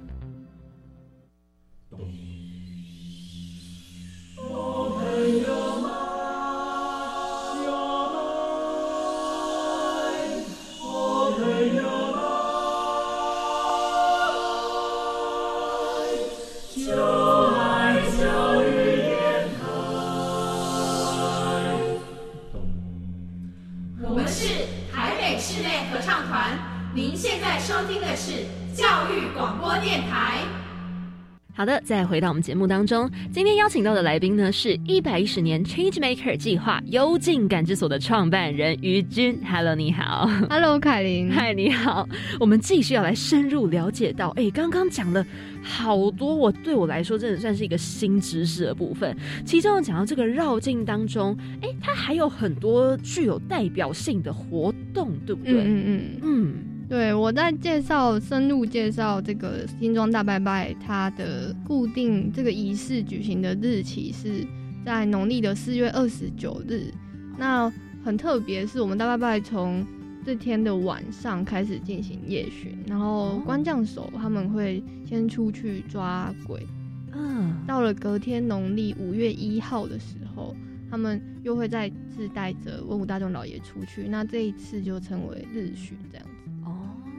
[31.55, 39.37] 好的，再回到我们节目当中，今天邀请到的来宾呢，是一百一十年 Change Maker 计划幽静感知所的创办人于军。
[39.43, 40.29] Hello，你好。
[40.49, 41.29] Hello，凯琳。
[41.29, 42.07] 嗨，你好。
[42.39, 45.25] 我们继续要来深入了解到，哎，刚刚讲了
[45.61, 49.13] 好多，我对我来说真的算是一个新知识的部分。
[49.45, 55.55] 其中讲到这个绕境当中，哎，它还有很多具有代表性的活动，对不对？
[55.55, 56.78] 嗯嗯嗯嗯。
[56.89, 64.43] 对，我在介绍深入介绍这个新庄大拜拜，它的固定这个仪式举行的日期是
[64.83, 66.91] 在农历的四月二十九日。
[67.37, 67.71] 那
[68.03, 69.85] 很特别，是我们大拜拜从
[70.25, 76.65] 这天的晚上开始进行夜巡，然后官将手他们会先出去抓鬼，
[77.13, 80.55] 嗯，到了隔天农历五月一号的时候，
[80.89, 86.25] 他们又会再次带着文武大众老爷出去，那这一次就称为日巡这样。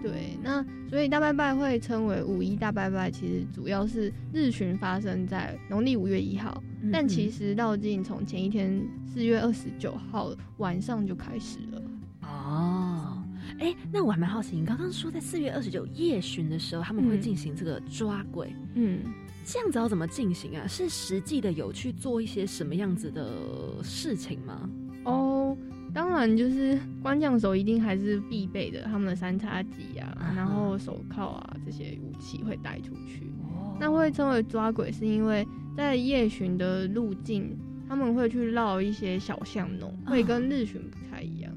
[0.02, 11.82] 对，那所以大拜拜会称为五一大拜拜，其实主要是日巡发生在农历五月一号，但其实绕境从前一天四月二十九号晚上就开始了。
[12.22, 13.22] 哦，
[13.58, 19.00] 哎，那我还蛮好奇，你刚刚说在四月二十九夜巡的时候，他们会进行这个抓鬼，嗯，
[19.44, 20.66] 这样子要怎么进行啊？
[20.66, 24.70] 是实际的有去做一些什么样子的事情吗？
[25.04, 25.56] 哦。
[25.92, 33.24] 当然，就是官将手一定还是必备的，他们的三叉戟啊，然后手铐啊这些武器会带出去。
[33.78, 37.56] 那会称为抓鬼，是因为在夜巡的路径，
[37.88, 41.50] 他们会去绕一些小巷弄，会跟日巡不太一样。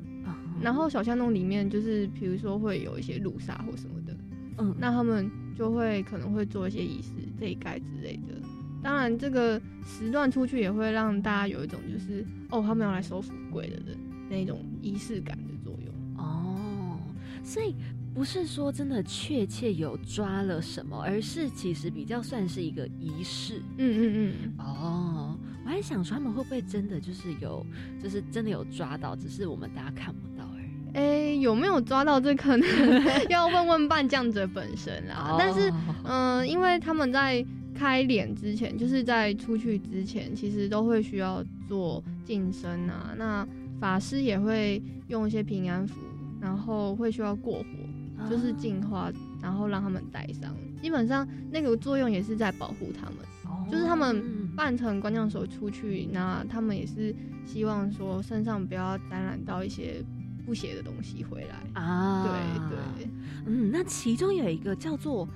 [0.62, 4.16] 然后小巷弄里面，就是比如说会有一些路杀或什么的，
[4.60, 8.36] 嗯，那他们就会可能会做一些仪式、这一盖之类的。
[8.82, 13.98] 当然，这个时段出去也会让大家有一种就是哦，他们要来收服鬼的人。
[14.34, 16.98] 那种仪式感的作用哦，
[17.44, 17.76] 所以
[18.14, 23.62] 不是说真的确切有抓了什么，而是其实比较算是一个仪式。
[23.78, 24.54] 嗯嗯嗯。
[24.58, 27.66] 哦，我还想说他们会不会真的就是有，
[28.02, 30.98] 就是真的有抓到，只是我们大家看不到而已。
[30.98, 32.68] 哎，有没有抓到这可能
[33.30, 35.36] 要问问扮将者本身啦。
[35.40, 37.44] 但是，嗯，因为他们在
[37.74, 43.16] 开脸之前，就是在出去之前，其实都会需要做净身啊。
[43.18, 43.48] 那
[43.84, 46.00] 法师也会用一些平安符，
[46.40, 50.56] 然后会需要过火，就是净化，然后让他们带上。
[50.82, 57.14] 基本上那个作用也是在保护他们，就是他们扮成官将手出去，那他们也是
[57.46, 60.02] 希望说身上不要沾染到一些
[60.46, 62.24] 不邪的东西回来啊。
[62.24, 63.12] 对对，
[63.48, 65.28] 嗯，那其中有一个叫做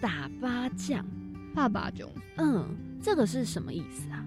[0.00, 1.04] 打八将，
[1.54, 2.08] 怕八将，
[2.38, 2.64] 嗯，
[3.02, 4.24] 这个是什么意思啊？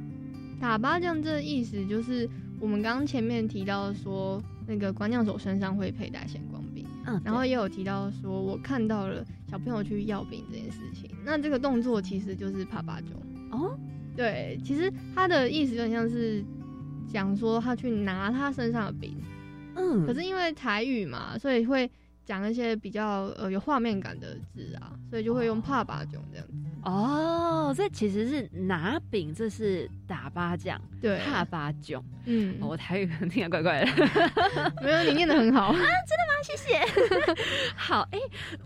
[0.61, 2.29] 打八将这意思就是。
[2.63, 11.11] 我们刚刚前面提到说，那个观将手身上会佩戴显光笔，嗯，然后也有提到说，我看到了小朋友去要饼这件事情。
[11.25, 13.21] 那这个动作其实就是帕巴中，
[13.51, 13.77] 哦，
[14.15, 16.41] 对，其实他的意思就像是
[17.05, 19.17] 讲说他去拿他身上的饼，
[19.75, 21.91] 嗯，可是因为台语嘛，所以会
[22.23, 26.62] 讲一些比较呃有画面感的字啊，所以就会用帕巴囧这样子。
[26.83, 32.03] 哦，这其实是拿饼，这是打巴酱，对，帕巴囧。
[32.25, 33.91] 嗯，我台语可能听得怪怪的，
[34.83, 36.33] 没有，你念的很好啊，真的吗？
[36.43, 37.35] 谢谢。
[37.75, 38.19] 好，哎，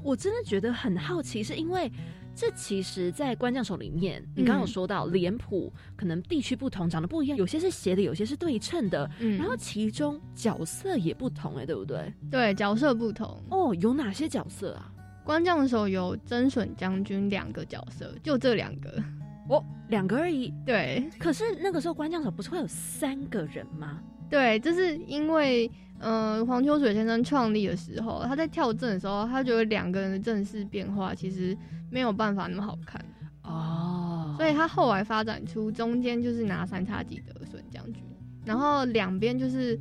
[0.03, 1.91] 我真的觉得很好奇，是因为。
[2.39, 12.13] 这其实，在官将手里面，你刚刚有说到脸谱可能地区不同，长得不一样，有些是斜的，有些是对称的，然后其中角色也不同，哎，对不对？
[12.29, 13.73] 对，角色不同哦。
[13.81, 14.93] 有哪些角色啊？
[15.27, 19.03] 官将手有真隼将军两个角色，就这两个
[19.49, 20.53] 哦，两个而已。
[20.65, 23.99] 对，可是那个时候官将手不是会有三个人吗？
[24.29, 25.69] 对，这是因为。
[25.99, 31.57] 嗯，黄秋水先生创立的时候，他在跳阵的时候，他觉得两个人的阵势变化其实
[31.89, 33.03] 没有办法那么好看
[33.41, 38.03] 哦，所以他后来发展出中间就是拿三叉戟的损将军，
[38.45, 39.75] 然后两边就是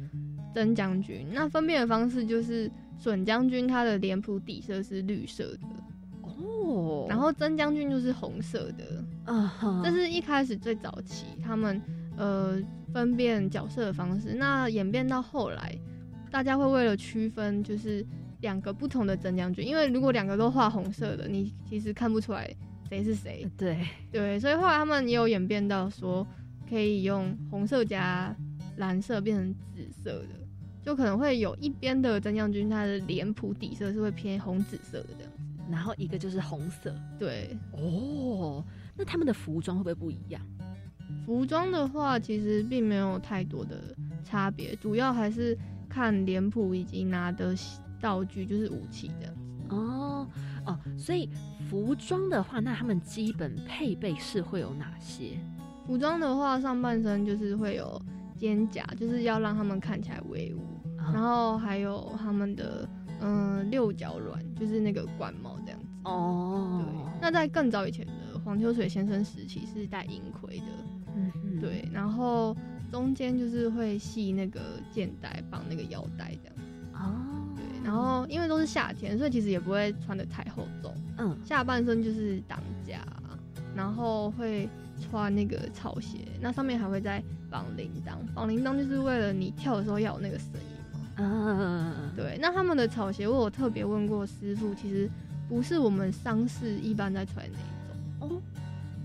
[0.54, 1.26] 真将军。
[1.34, 2.66] 那分辨的方式就是
[2.98, 5.60] 损将军他的脸谱底色是绿色的
[6.22, 11.80] 哦，然后真将军就是红色的啊，这是一开始最早期他们
[12.16, 12.58] 呃
[12.92, 14.34] 分辨角色的方式。
[14.34, 15.76] 那演变到后来。
[16.28, 18.04] 大家会为了区分，就是
[18.40, 22.52] 两个不同的真将军，因为如果两个都画红色的，你其实看不出来
[22.90, 23.48] 谁是谁。
[23.56, 23.78] 对
[24.12, 26.26] 对，所以后来他们也有演变到说，
[26.68, 28.36] 可以用红色加
[28.76, 30.45] 蓝色变成紫色的，
[30.86, 36.94] 就可能会有一边的真将军，他的脸谱底色是会偏红紫色的这样子，然后一个就是红色。
[37.18, 38.64] 对哦，
[38.96, 40.40] 那他们的服装会不会不一样？
[41.26, 43.82] 服装的话，其实并没有太多的
[44.24, 45.58] 差别，主要还是。
[45.88, 47.54] 看脸谱以及拿的
[48.02, 50.28] 道具，就是武器这样子哦
[50.66, 51.30] 哦，所以
[51.70, 55.38] 服装的话，那他们基本配备是会有哪些？
[55.86, 57.98] 服装的话，上半身就是会有
[58.36, 60.60] 肩甲，就是要让他们看起来威武，
[61.14, 62.88] 然后还有他们的
[63.20, 66.84] 嗯六角卵，就是那个冠帽这样子哦。
[66.84, 70.66] 对，那在更早以前的黄秋水先生时期是戴银盔的，
[71.16, 72.56] 嗯嗯，对，然后。
[72.88, 74.60] 中间就是会系那个
[74.92, 76.56] 肩带，绑那个腰带这样。
[76.94, 80.94] 哦，对，然后因为都是夏天，所以其实也不会穿的太厚重。
[81.18, 83.00] 嗯，下半身就是挡甲，
[83.74, 84.68] 然后会
[85.00, 88.14] 穿那个草鞋，那上面还会再绑铃铛。
[88.32, 90.75] 绑铃铛就是为了你跳的时候要有那个声音嘛。
[91.16, 92.38] 嗯，对。
[92.40, 95.10] 那他们的草鞋，我有特别问过师傅，其实
[95.48, 98.36] 不是我们丧事一般在穿那一种。
[98.36, 98.42] 哦，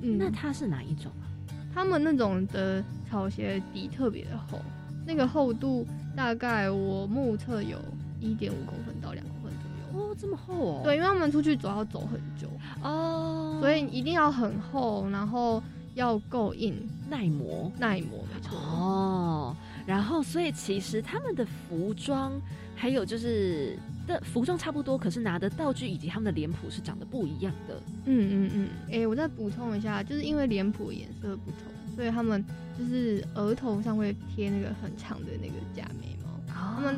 [0.02, 1.26] 嗯，那它是哪一种啊？
[1.74, 4.60] 他们那种的草鞋底特别的厚，
[5.06, 7.78] 那个厚度大概我目测有
[8.20, 10.12] 一点五公分到两公分左右。
[10.12, 10.82] 哦，这么厚哦？
[10.84, 12.50] 对，因为他们出去走要走很久
[12.84, 15.64] 哦，所以一定要很厚，然后
[15.96, 16.76] 要够硬、
[17.10, 18.58] 耐磨、耐磨，没错。
[18.58, 22.32] 哦，然后所以其实他们的服装
[22.76, 23.78] 还有就是。
[24.08, 27.80] 的服装差不多，可是拿的道具以及他们的脸谱是长得不一样的。
[28.06, 28.70] 嗯嗯嗯。
[28.92, 32.44] 哎，我再补充一下，就是因为脸谱颜色不同，所以他们
[32.76, 36.98] 就是额头上会贴那个很长的那个假眉毛，他们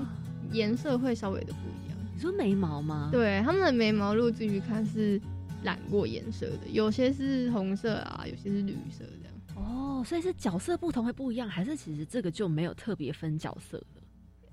[0.53, 1.97] 颜色会稍微的不一样。
[2.15, 3.09] 你说眉毛吗？
[3.11, 5.19] 对，他们的眉毛如果仔细看是
[5.61, 9.03] 染过颜色的，有些是红色啊，有些是绿色。
[9.55, 14.01] 哦，所以是角色不同会不一样，还是其实这个就没有特别分角色的？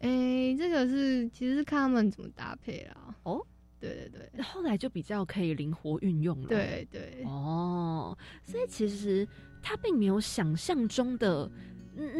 [0.01, 3.15] 哎，这个是其实是看他们怎么搭配啦。
[3.25, 3.45] 哦，
[3.79, 6.49] 对对对，后来就比较可以灵活运用了。
[6.49, 9.27] 对对，哦，所以其实
[9.63, 11.51] 他并没有想象中的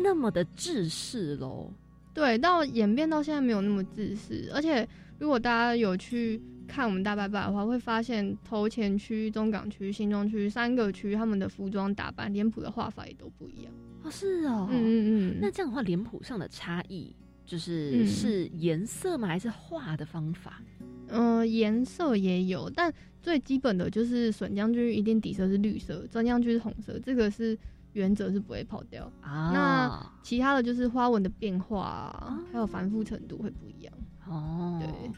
[0.03, 1.73] 那么的制式喽。
[2.13, 4.87] 对，到演变到现在没有那么自私，而且
[5.21, 13.73] 如果大家有去看我们大拜拜的话，会发现头前区、中港区、新庄区三个区，他们的服装打扮、脸谱的画法也都不一样。
[14.03, 17.15] 哦，是哦，嗯嗯嗯，那这样的话，脸谱上的差异。
[17.45, 19.27] 就是是颜色吗？
[19.27, 20.63] 还是画的方法？
[21.09, 27.59] 嗯，颜色也有，但最基本的就是笋将军一定底色是绿色，真将军是红色，这个是
[27.93, 29.51] 原则是不会跑掉啊。
[29.53, 33.93] 那其他的就是花纹的变化，还有繁复程度会不一样
[34.27, 34.81] 哦。
[34.81, 35.11] 对，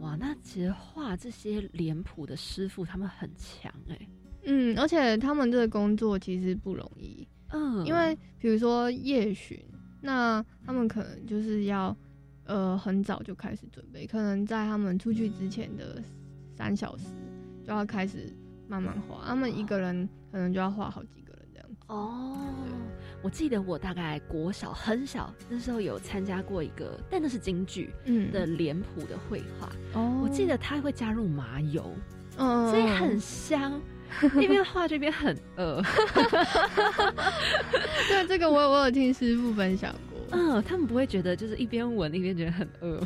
[0.00, 4.08] 哇，那其实画这些脸谱的师傅他们很强哎。
[4.44, 7.26] 嗯，而且他们这个工作其实不容易。
[7.50, 9.62] 嗯，因为比如说夜巡。
[10.02, 11.94] 那他们可能就是要，
[12.44, 16.02] 呃，很早就开始准备，可能在他们出去之前的
[16.56, 17.04] 三小时
[17.62, 18.34] 就要开始
[18.66, 19.22] 慢慢画。
[19.26, 21.29] 他们一个人可能就要画好几个。
[21.90, 22.36] 哦，
[23.20, 27.92] 我记得我大概国小很小那时候有参加过一个，但那是京剧
[28.32, 29.68] 的脸谱的绘画。
[29.94, 31.92] 哦，我记得他会加入麻油，
[32.36, 33.72] 嗯，所以很香。
[34.40, 35.80] 一边画这边很饿。
[38.08, 40.18] 对，这个我我有听师傅分享过。
[40.32, 43.00] 嗯，他们不会觉得就是一边闻一边觉得很饿，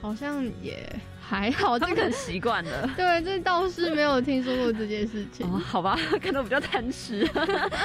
[0.00, 0.88] 好像也
[1.20, 2.90] 还好，这个习惯了。
[2.96, 5.46] 对，这倒是没有听说过这件事情。
[5.46, 7.28] 哦，好吧， 可能比较贪吃。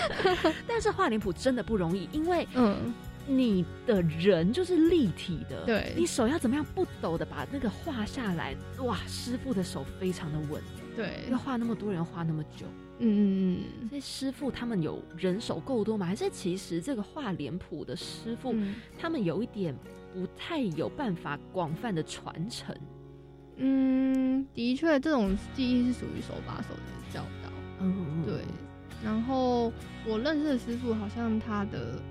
[0.67, 2.93] 但是画脸谱真的不容易，因为嗯。
[3.27, 8.55] 你的人就是立体的，对，你手要怎么样不抖的把那个画下来？
[8.77, 10.61] 哇，师傅的手非常的稳，
[10.95, 12.67] 对，要画那么多人画那么久，
[12.99, 16.05] 嗯嗯嗯，所以师傅他们有人手够多吗？
[16.05, 18.53] 还是其实这个画脸谱的师傅
[18.95, 19.75] 他们有一点
[20.15, 22.73] 不太有办法广泛的传承？
[23.57, 27.51] 嗯，的确，这种记忆是属于手把手的教导，
[27.81, 28.39] 嗯，对。
[29.03, 29.71] 然后
[30.07, 32.01] 我认识的师傅好像他的。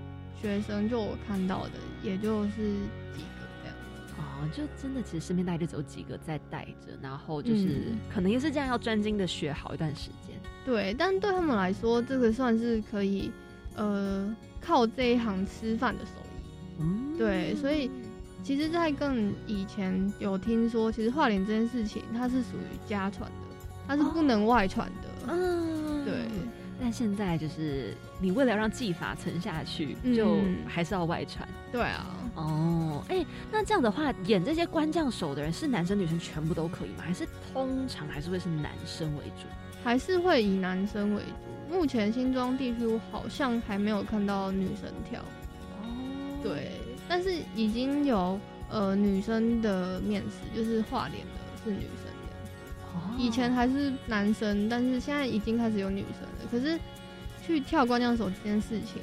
[0.42, 1.70] 学生就我看到的，
[2.02, 2.74] 也就是
[3.14, 3.74] 几个这样
[4.18, 10.38] 哦，就真的其实身边大概就只有几个在带着，然后就是可能也是这样要专精的学好一段时间。
[10.62, 13.32] 对，但对他们来说，这个算是可以
[13.74, 16.23] 呃靠这一行吃饭的手艺。
[16.78, 17.90] 嗯，对，所以
[18.42, 25.32] 其实，在更以前有听说，其实画脸这件事情它是属于家传的，它是不能外传的。
[25.32, 26.14] 嗯，对。
[26.80, 31.48] 但现在就是你为了让技法沉下去，就还是要外传。
[31.70, 32.04] 对啊，
[32.34, 36.96] 哦，哎，那这样的话，演这些官将手的人是男生女生全部都可以吗？
[36.98, 39.46] 还是通常还是会是男生为主？
[39.84, 41.74] 还是会以男生为主？
[41.74, 45.24] 目前新庄地区好像还没有看到女生跳。
[46.44, 46.70] 哦，对，
[47.08, 48.38] 但是已经有
[48.70, 52.04] 呃女生的面试，就是画脸的是女生。
[53.18, 56.48] 以前还是男生，但是现在已经开始有女生了。
[56.50, 56.78] 可是
[57.44, 59.02] 去跳光亮手这件事情，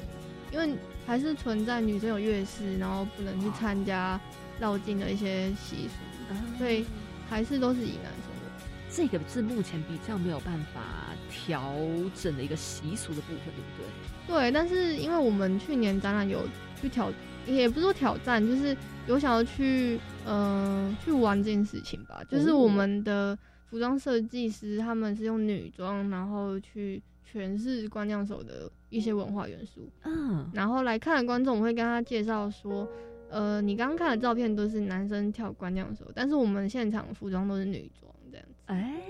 [0.52, 0.76] 因为
[1.06, 4.20] 还是存在女生有月事，然后不能去参加
[4.60, 6.86] 绕境的一些习俗，所以
[7.30, 8.66] 还是都是以男生为主。
[8.94, 10.82] 这个是目前比较没有办法
[11.30, 11.74] 调
[12.16, 14.42] 整的一个习俗的部分，对不对？
[14.42, 16.46] 对，但是因为我们去年展览有
[16.82, 17.12] 去挑，
[17.46, 18.76] 也不是说挑战，就是
[19.08, 22.22] 有想要去，嗯，去玩这件事情吧。
[22.30, 23.38] 就是我们的。
[23.72, 29.90] 服装设计师他们是用女装，然后去诠释关将手的一些文化元素。
[30.04, 32.86] 嗯，然后来看的观众，我会跟他介绍说，
[33.30, 38.56] 呃，你刚刚看的照片都是男生跳关将手，但是我们现场服装都是女装这样子。
[38.66, 39.02] 哎，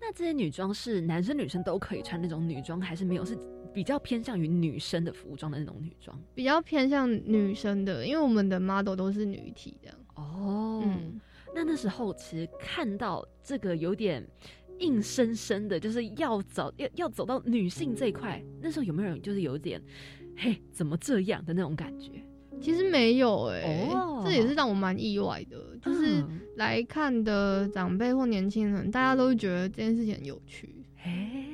[0.00, 3.24] 那这些女装是男生女生都可以穿那种女装，还是没有？
[3.24, 3.38] 是
[3.72, 6.18] 比较偏向于女生的服装的那种女装？
[6.34, 9.96] 比较偏向女生的，因为我们的 model 都是女体这样。
[10.14, 11.20] 哦，嗯。
[11.54, 14.24] 那那时候其实看到这个有点
[14.80, 19.80] 硬生生的，就是要走要要走到女性这一块，那时候有没有人就是有点，
[20.36, 22.22] 嘿，怎么这样的那种感觉？
[22.60, 23.88] 其实没有哎，
[24.24, 25.76] 这也是让我蛮意外的。
[25.80, 26.24] 就是
[26.56, 30.77] 来看的长辈或年轻人，大家都觉得这件事情很有趣。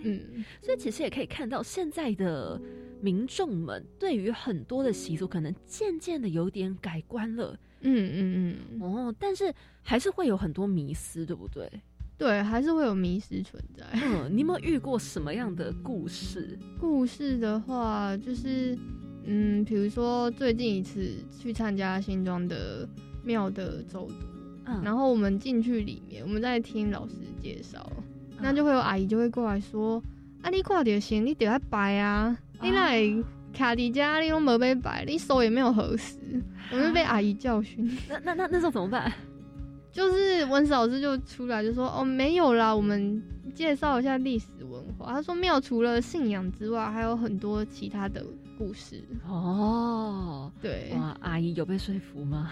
[0.05, 2.61] 哎，嗯，所以其实也可以看到现在的
[3.01, 7.59] 民众们对于很多的习俗，可能渐渐的有点改观了。
[7.81, 9.53] 嗯嗯嗯，哦，但是
[9.83, 11.71] 还是会有很多迷思，对不对？
[12.17, 13.85] 对，还是会有迷失存在。
[13.93, 16.57] 嗯，你有没有遇过什么样的故事？
[16.81, 18.79] 故事的话，就是
[19.25, 22.89] 嗯，比如说最近一次去参加新庄的
[23.25, 24.15] 庙的走读，
[24.67, 27.93] 嗯，然后我们进去里面，我们在听老师介绍，
[28.41, 30.03] 那就会有阿姨就会过来说
[30.43, 33.03] ：“啊，你挂点行，你得要摆啊，你来。”
[33.55, 36.19] 卡迪加，你都没被摆，你手也没有合十，
[36.73, 37.89] 我就被阿姨教训。
[38.11, 39.13] 那那那那时候怎么办？
[39.93, 43.23] 就是文史老师就出来就说：“哦，没有啦，我们
[43.55, 48.27] 介绍一下历史文化。”他说庙除了信仰之外，还有很多其他的
[48.59, 49.05] 故事。
[49.29, 52.51] 哦，对，哇，阿姨有被说服吗？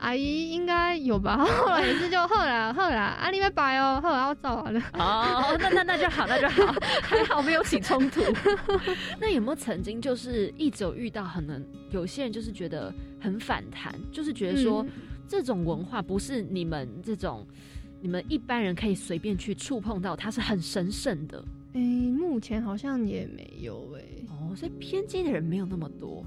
[0.00, 4.80] 阿姨应该有吧， 后来也是就后来后来阿姨没摆哦，后来我照完了。
[4.94, 8.22] 哦，那那那就好，那就好，还好没有起冲突。
[9.20, 14.84] 那有没有曾经就是一直有遇到，可能有些人就是觉得很反弹，就是觉得说
[15.28, 17.46] 这种文化不是你们这种
[18.00, 21.44] 你们一般人可以随便去触碰到，它是很神圣的。
[21.74, 24.02] 哎，目前好像也没有哎。
[24.30, 26.24] 哦，所以偏激的人没有那么多。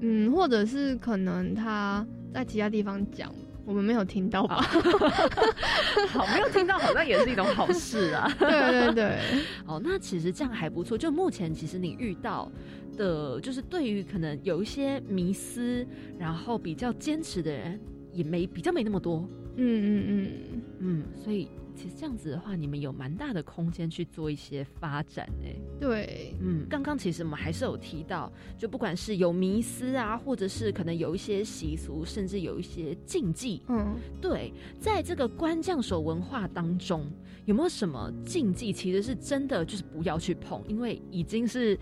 [0.00, 2.04] 嗯，或者是可能他
[2.36, 3.34] 在其他地方讲，
[3.64, 4.56] 我们没有听到吧？
[6.12, 8.30] 好，没有听到好像也是一种好事啊。
[8.38, 8.50] 对
[8.92, 9.18] 对对，
[9.66, 10.98] 哦， 那其实这样还不错。
[10.98, 12.52] 就目前其实你遇到
[12.94, 15.86] 的，就是对于可能有一些迷思，
[16.18, 17.80] 然后比较坚持的人，
[18.12, 19.26] 也没比较没那么多。
[19.56, 25.54] 嗯嗯嗯嗯，所以其实这样子的话，你们有蛮大的空间去做一些发展哎。
[25.78, 37.06] 对，嗯，刚刚其实我们还是有提到，就不管是有迷思啊，或者是可能有一些习俗，甚至有一些禁忌，嗯，对，在这个官将手文化当中，
[37.44, 41.78] 有没有什么禁忌，其实是真的就是不要去碰，因为已经是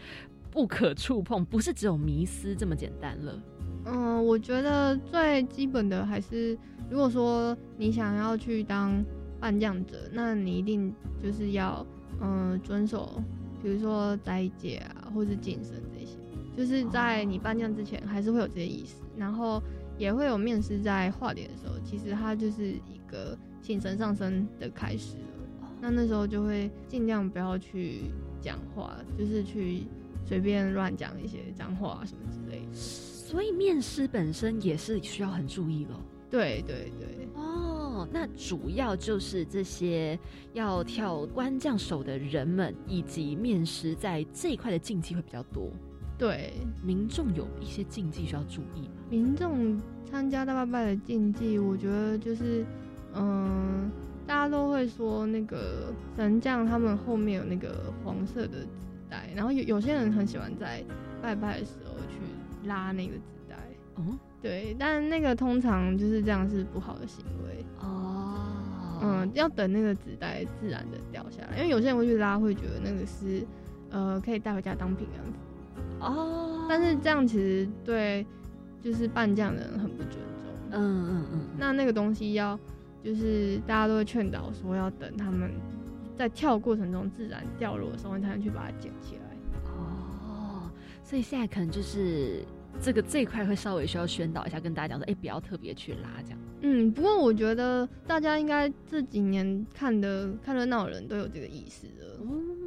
[0.51, 3.42] 不可触碰，不是只有迷思这么简单了。
[3.86, 6.59] 嗯，我觉得最基本的还是，
[6.90, 9.05] 如果说你想要去当
[9.45, 10.90] 扮将者，那你一定
[11.22, 11.86] 就是要
[12.18, 13.22] 嗯遵守，
[13.62, 16.16] 比如说斋戒啊，或是净身这些，
[16.57, 19.62] 就是在你扮将之前还是会有这些仪式，然后
[19.99, 25.68] 也会有面试在化脸的时候，其实它就是一个请神上升的开始了。
[25.78, 28.05] 那那时候就会尽量不要去
[28.40, 29.82] 讲话，就是去
[30.24, 32.72] 随便乱讲一些脏话什么之类的。
[32.72, 36.01] 所以面试本身也是需要很注意咯。
[36.30, 37.23] 对对对。
[38.05, 40.18] 哦，那主要就是这些
[40.52, 45.70] 要跳官将手的人们，以及面试在这一块的禁忌会比较多。
[46.18, 46.52] 对，
[46.82, 48.94] 民众有一些禁忌需要注意吗？
[49.11, 52.64] 民众参加大拜拜的禁忌，我觉得就是，
[53.14, 53.90] 嗯，
[54.26, 58.68] 大家都会说那个神将他们后面有那个黄色的纸
[59.11, 60.84] 袋，然后有有些人很喜欢在
[61.20, 62.18] 拜拜的时候去。
[62.66, 63.57] 拉那个纸袋，
[63.96, 67.64] 哦，对，但那个通常就是这样是不好的行为。
[67.80, 73.42] 哦，嗯，要等那个纸袋自然的掉下来，因为有些人会去拉，会觉得那个是
[73.88, 75.38] 呃可以带回家当平安符。
[76.05, 78.26] 哦，但是这样其实对
[78.82, 82.61] 就是扮将的人很不尊重，嗯嗯嗯，那那个东西要
[83.03, 85.53] 就是大家都会劝导说要等他们
[86.18, 89.22] 在跳过程中自然掉落的时候，你才能去把它捡起来。
[89.72, 90.70] 哦
[91.03, 92.45] 所以现在可能就是
[92.80, 96.38] 这个这一块会稍微需要宣导一下，跟大家讲说，哎，不要特别去拉这样。
[96.60, 102.20] 嗯，不过我觉得大家应该这几年看的看热闹的人都有这个意识了。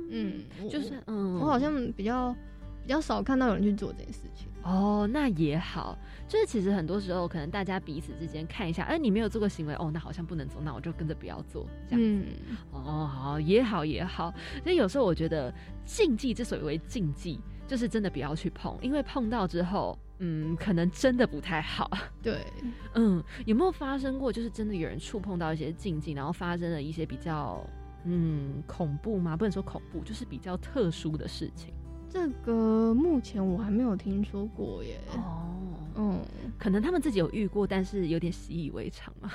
[0.10, 2.36] 嗯，就是嗯，我好像比较
[2.84, 4.48] 比较少看到有人去做这件事情。
[4.64, 5.98] 哦，那也好，
[6.28, 12.26] 就是其实很多时候可能大家彼此之间看一下，哎，你没有做过行为，哦，那好像不能做，那我就跟着不要做这样子。
[12.72, 14.34] 哦，好也好也好，
[14.64, 15.54] 所以有时候我觉得
[15.86, 17.40] 禁忌之所以为禁忌。
[17.68, 21.92] 就是真的不要去碰，因为碰到之后，嗯，可能真的不太好。
[22.24, 22.40] 对，
[22.96, 27.62] 嗯，有没有发生过，就是真的有人触碰到一些禁忌，然后发生了一些比较，
[28.06, 29.36] 嗯，恐怖吗？
[29.36, 31.74] 不能说恐怖，就是比较特殊的事情。
[32.10, 34.98] 这个目前我还没有听说过耶。
[35.14, 35.44] 哦，
[35.96, 36.22] 嗯，
[36.58, 39.30] 可能他们自己有遇过，但是有点习以为常嘛，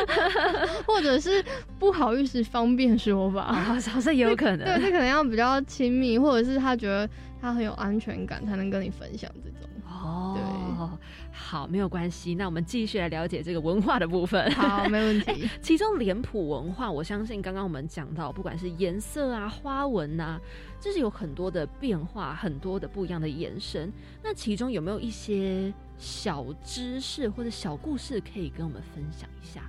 [0.86, 1.42] 或者是
[1.78, 4.66] 不好意思方便说吧，好像也有可能。
[4.66, 7.08] 对，他可能要比较亲密，或者是他觉得
[7.46, 9.70] 他很有安全感，才能跟你分享这种。
[9.88, 10.98] 哦，对，
[11.30, 12.34] 好，没有关系。
[12.34, 14.50] 那我们继续来了解这个文化的部分。
[14.54, 15.48] 好，没问题。
[15.62, 20.40] 其中脸谱文化，我相信刚刚我们讲到，不管是颜色啊、花纹呐，
[20.80, 23.92] 就是有很多的变化，很多的不一样的延伸。
[24.20, 29.62] 那其中有没有一些小知识或者小故事可以跟我们分享一下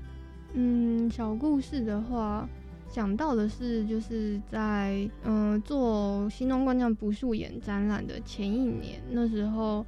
[0.53, 2.49] 嗯，小故事的话。
[2.97, 9.85] 想到的是，就是在嗯做新装冠将不素颜展览的前一年，那时候，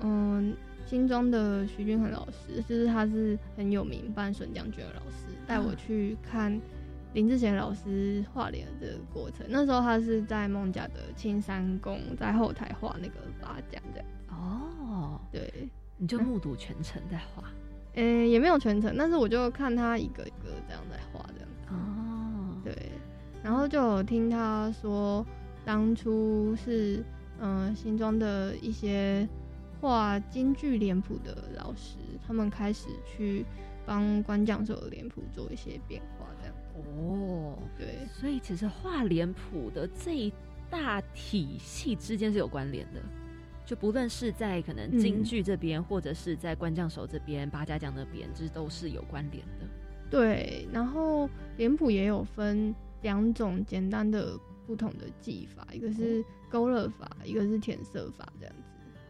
[0.00, 0.52] 嗯
[0.84, 6.60] 新装的徐君恒老师，就是他是很有名扮孙将军的老师，带我去看
[7.12, 9.46] 林志贤老师画脸的过程。
[9.48, 14.06] 那时候他是在孟家的青山宫，在后台画那个八将这样。
[14.30, 17.44] 哦，对，你就目睹全程在画？
[17.94, 21.48] 嗯，也没有全程，但是我就看他一个一个这样在画这样。
[21.68, 21.97] 哦。
[22.64, 22.74] 对，
[23.42, 25.24] 然后就有听他说，
[25.64, 27.04] 当初是
[27.40, 29.28] 嗯新庄的一些
[29.80, 31.96] 画京剧脸谱的老师，
[32.26, 33.44] 他们开始去
[33.86, 36.54] 帮关将手的脸谱做一些变化，这样。
[36.96, 40.32] 哦，对，所以其实画脸谱的这一
[40.70, 43.00] 大体系之间是有关联的，
[43.64, 49.66] 就不论是在可能京剧这边，或者是在关将手这边、八家将那边，这都是有关联的。
[50.10, 58.62] 对，然后脸谱也有分两种简单的不同的技法，一个是勾勒法，一个是填色法，这样子。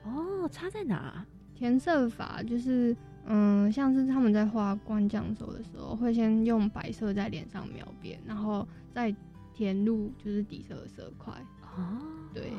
[0.05, 1.25] 哦，差在哪？
[1.55, 2.97] 填色法就是，
[3.27, 9.15] 嗯，像是他们在画官将手的时候，会先用白色在脸上描边，然后再
[9.55, 11.33] 填入就是底色的色块。
[11.63, 11.99] 哦，
[12.35, 12.53] 对。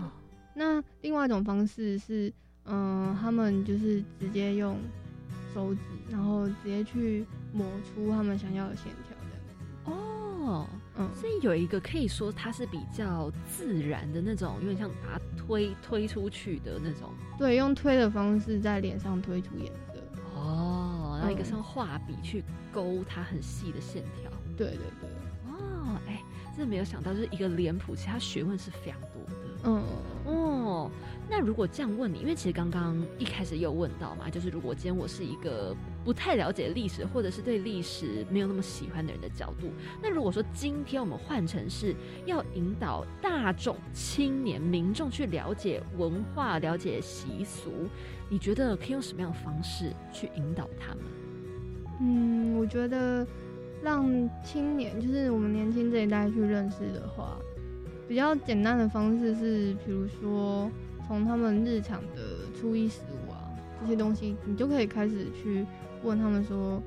[0.56, 2.32] 那另外一种方式是，
[2.66, 4.78] 嗯，他们就是直接用。
[5.52, 5.82] 手指，
[6.12, 9.16] 然后直接去磨出他们想要的线条，
[9.86, 17.10] 这样哦，嗯，所以有一个可以说它是比较自然的那种，有点像把它推推出去的那种。
[17.38, 20.02] 对，用推的方式在脸上推出颜色。
[20.36, 24.32] 哦，然后一个像画笔去勾它很细的线条。
[24.58, 25.10] 对对对。
[25.48, 26.22] 哦，哎
[26.56, 29.34] 真的没有想到，就是一个脸谱，其他学问是非常多的。
[29.64, 29.84] 嗯
[30.26, 30.92] 哦，哦
[31.32, 39.68] 那如果这样问你，因为其实刚刚一开始有问到嘛，就是如果今天我是一个不太了解历史，或者是对历史没有那么喜欢的人的角度，
[40.02, 41.96] 那如果说今天我们换成是
[42.26, 47.70] 要引导大众、青年、民众去了解文化、了解习俗，
[48.28, 51.04] 你觉得可以用什么样的方式去引导他们？
[52.02, 53.28] 嗯，我觉得
[53.84, 54.10] 让
[54.44, 57.38] 青年，就是我们年轻这一代去认识的话。
[58.10, 60.70] 比较简单的方式是，比如说
[61.08, 62.24] 从他们日常的
[62.60, 63.38] 初一十五啊
[63.80, 65.64] 这些东西，你就可以开始去
[66.04, 66.82] 问他们说，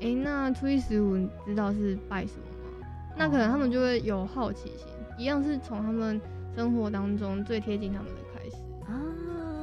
[0.00, 2.86] 哎，那初一十五你知道是拜什么吗？
[3.16, 4.86] 那可能他们就会有好奇心，
[5.18, 6.20] 一样是从他们
[6.54, 8.56] 生活当中最贴近他们的开始
[8.86, 9.02] 啊。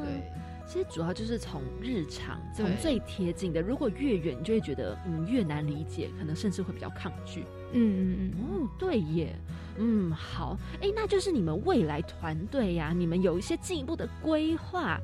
[0.04, 0.22] 对，
[0.68, 7.46] 其实主要就是从日常，从最贴近的，如果越远，你就会觉得嗯越难理解，可能甚至会比较抗拒。
[7.72, 9.36] 嗯嗯嗯，哦，对耶。
[9.78, 14.98] 嗯，好，哎，那就是你们未来团队呀，你们有一些进一步的规划，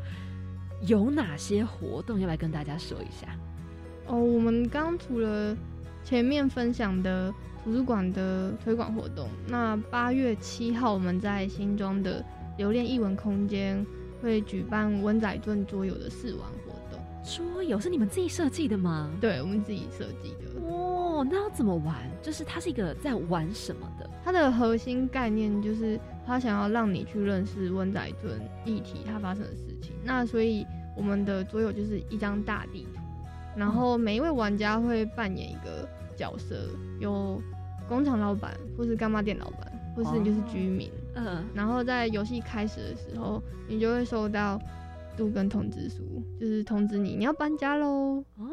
[0.88, 3.28] 有哪些活动要来跟大家说一下？
[4.08, 5.54] 哦，我们刚除了
[6.06, 7.34] 前面分享的
[7.64, 12.24] 图书馆的推广活动，那八月七号我们在新庄的
[12.58, 13.86] 留恋译文空间
[14.22, 16.48] 会举办温仔顿桌游的试玩。
[17.24, 19.10] 桌游是你们自己设计的吗？
[19.22, 20.60] 对，我们自己设计的。
[20.68, 21.96] 哦，那要怎么玩？
[22.22, 24.10] 就是它是一个在玩什么的？
[24.24, 29.94] 它的核心概念就是它想要让你去认识温仔顿议题它发生的事情。
[30.04, 30.66] 那所以
[30.96, 33.02] 我们的桌游就是一张大地图，
[33.56, 36.56] 然后每一位玩家会扮演一个角色，
[37.00, 37.42] 有
[37.88, 40.92] 工厂老板，或是干妈店老板，或是你就是居民。
[41.16, 41.44] 嗯。
[41.54, 44.60] 然后在游戏开始的时候，你就会收到
[45.16, 48.24] 杜根通知书，就是通知你你要搬家喽。
[48.38, 48.48] 哦，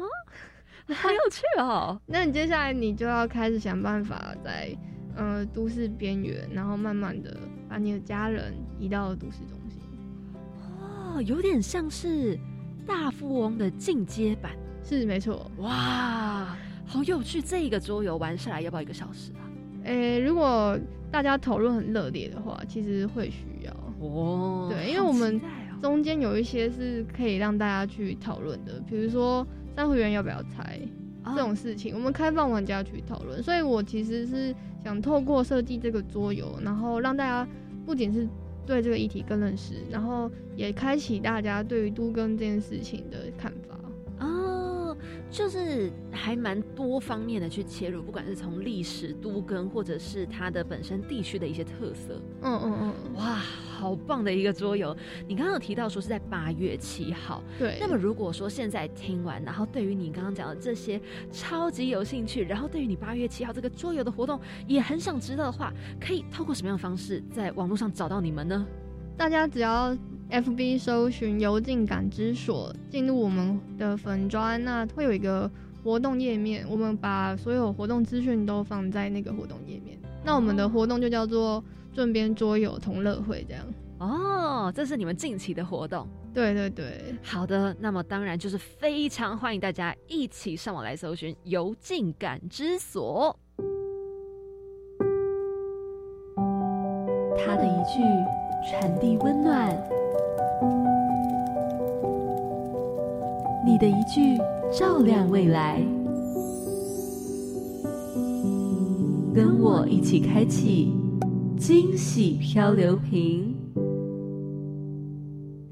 [0.87, 1.99] 好有趣哦。
[2.07, 4.75] 那你接下来你就要开始想办法在。
[5.15, 7.35] 呃，都市边缘，然后慢慢的
[7.67, 9.81] 把你的家人移到都市中心。
[10.61, 12.39] 哦，有点像是
[12.87, 15.51] 大富翁的进阶版，是没错。
[15.57, 16.55] 哇，
[16.85, 17.41] 好有趣！
[17.41, 19.43] 这一个桌游玩下来要不要一个小时啊？
[19.83, 20.79] 诶，如果
[21.11, 23.73] 大家讨论很热烈的话，其实会需要。
[23.99, 25.41] 哦，对，因为我们
[25.81, 30.79] 中间有一些是可以让大家去讨论的，比如说三会员要不要拆
[31.25, 33.41] 这种事情，我们开放玩家去讨论。
[33.41, 34.55] 所以我其实是。
[34.81, 37.45] 想透过设计这个桌游，然后让大家
[37.85, 38.25] 不仅是
[38.65, 43.77] 对这个议题更认识，然后也开启大家对于都更这件事情的看法。
[45.29, 52.21] 哦，就是还蛮多方面的去切入，不管是从历史都更，或者是它的本身地区的一些特色。
[52.41, 53.39] 嗯嗯嗯，哇。
[53.79, 54.93] 好棒的一个桌游！
[55.25, 57.77] 你刚刚有提到说是在八月七号，对。
[57.79, 60.99] 那么如果说现在听完，然后对于你刚刚讲的这些
[61.31, 68.67] 超级有兴趣，然后对于你八月七号这个桌游的活动也很想知道的话，可以透过什么样的方式在网络上找到你们呢？
[69.19, 69.93] 大家只要
[70.31, 75.51] FB 搜寻“游进感知所”，进入我们的粉专，那会有一个
[75.83, 79.99] 活动页面，我们把所有活动资讯都放在那个活动页面。
[80.23, 81.61] 那我们的活动就叫做。
[81.91, 83.65] 顺边桌游同乐会这样
[83.97, 86.07] 哦，这是你们近期的活动。
[86.33, 93.37] 对对对，好的，那么当然就是非常欢迎大家一起上网来搜寻“游进感知所”。
[97.37, 97.99] 他的一句
[98.67, 99.75] 传递温暖，
[103.65, 104.37] 你的一句
[104.71, 105.81] 照亮未来，
[109.33, 110.93] 跟我一起开启。
[111.57, 113.53] 惊喜漂流瓶，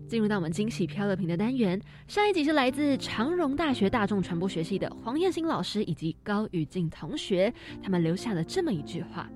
[0.09, 1.81] 进入到我们惊喜漂流瓶的单元。
[2.09, 9.29] 上一集是来自长荣大学大众传播学系的黄燕新老师以及高宇静同学，他们留下了这么一句话：“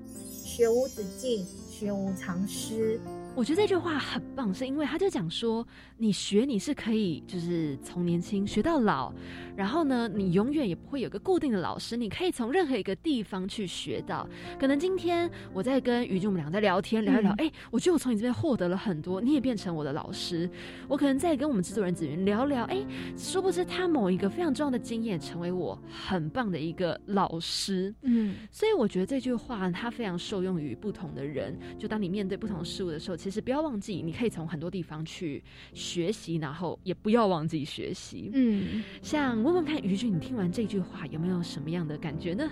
[0.43, 2.99] 学无止境，学无常失。”
[3.33, 5.65] 我觉得这句话很棒，是因为他就讲说，
[5.97, 9.11] 你学你是可以，就是从年轻学到老，
[9.55, 14.27] 然后呢，你永远也不会有个固定的老师，你可以从任何一个地方去学到。
[14.59, 20.49] 可能今天我在跟于俊我们两个在聊天，聊一聊，哎，我觉得我从你这边获得了很多，你也变成我的老师。
[20.89, 27.95] 我可能在跟我们制作人子云聊聊，哎，殊不知他某一个非常重要的经验，成为我很棒的一个老师。
[28.01, 33.20] 嗯，所以我觉得这句话它非常受用于不同的人，就当你面对不同事物的时候。
[33.21, 35.43] 其实不要忘记，你可以从很多地方去
[35.75, 38.31] 学习，然后也不要忘记学习。
[38.33, 42.49] 嗯，像问问看于俊，你听完这句话有没有什么样的感觉呢？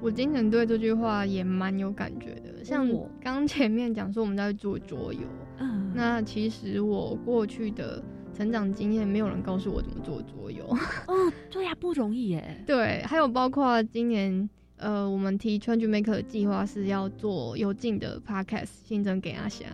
[0.00, 2.64] 我今天对这句话也蛮有感觉的。
[2.64, 5.20] 像我刚前面讲说我们在做桌游，
[5.58, 8.02] 嗯，那其实我过去的
[8.36, 10.64] 成长经验，没有人告诉我怎么做桌游。
[11.06, 12.64] 哦，对呀，不容易耶。
[12.66, 19.66] 对，还有包括今年呃，我们提 Change Maker 的计划是要做有劲的 Podcast 新增给阿霞。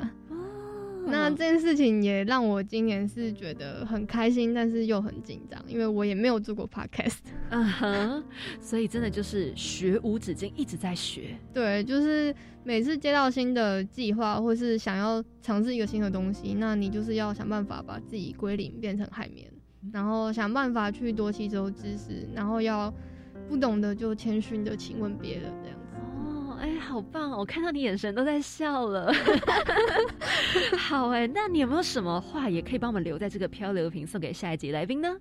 [1.06, 7.18] 那这件事情也让我今年是觉得很开心，但是又很紧张，因为我也没有做过 podcast。
[7.50, 8.24] 嗯哼，
[8.60, 11.36] 所以真的就是学无止境，一直在学。
[11.52, 19.50] 对，就是每次接到新的计划，或是想要尝试一个新的东西，那你就是要想办法把自己归零，变成海绵，
[19.92, 22.92] 然后想办法去多吸收知识，然后要
[23.48, 25.78] 不懂的就谦逊的请问别人这样。
[26.60, 27.32] 哎，好棒！
[27.32, 29.12] 我看到你眼神都在笑了。
[30.78, 35.16] 好哎，那你有没有什么话也可以帮我们留在这个漂流瓶，送给下一集来宾呢？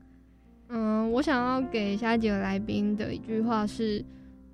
[0.69, 4.03] 嗯，我想要给下一集的来宾的一句话是：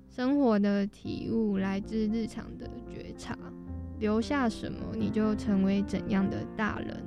[0.08, 3.36] 生活的体悟来自日常的觉察，
[3.98, 7.02] 留下什么你就成为怎样的大人。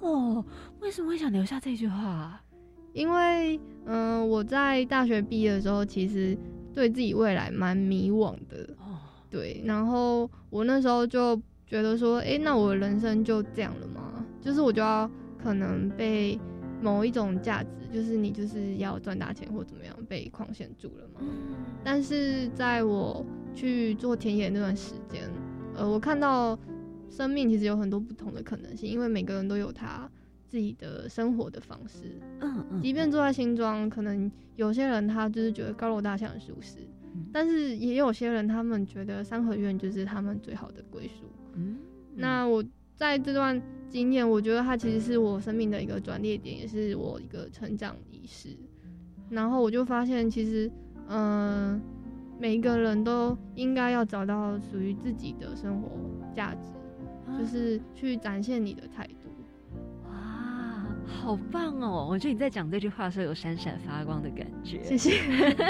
[0.00, 0.44] 哦，
[0.80, 2.40] 为什么会想留下这句话？
[2.92, 6.36] 因为，嗯，我在大学毕业的时候，其实。
[6.74, 8.68] 对自己未来蛮迷惘的，
[9.28, 14.24] 对，然后我那时候就觉得说，哎，那我的人生就这样了吗？
[14.40, 15.10] 就是我就要
[15.42, 16.38] 可能被
[16.80, 21.20] 某一种价值，就是你就是要赚大钱或怎么样被框限住了吗？
[21.84, 25.28] 但是在我去做田野那段时间，
[25.74, 26.58] 呃，我看到
[27.10, 30.10] 生命其实有很多不同的可能性，因为每个人都有他。
[30.50, 36.78] 自己的生活的方式，嗯嗯，即便住在新庄，可能有些人他就是觉得高楼大厦很舒适，
[37.32, 41.24] 但是也有些人他们觉得三合院就是他们最好的归宿。
[41.54, 41.78] 嗯，
[42.16, 42.64] 那我
[42.96, 48.48] 在这段经验，我觉得它其实是我生命的一个转捩点，也是我一个成长仪式。
[49.28, 50.68] 然后我就发现，其实，
[51.08, 51.80] 嗯，
[52.40, 55.88] 每一个人都应该要找到属于自己的生活
[56.34, 56.72] 价值，
[57.38, 59.19] 就是去展现你的态度。
[61.20, 62.06] 好棒哦！
[62.10, 64.82] 我觉得你在讲这句话的时候有闪闪发光的感觉。
[64.82, 65.20] 谢谢。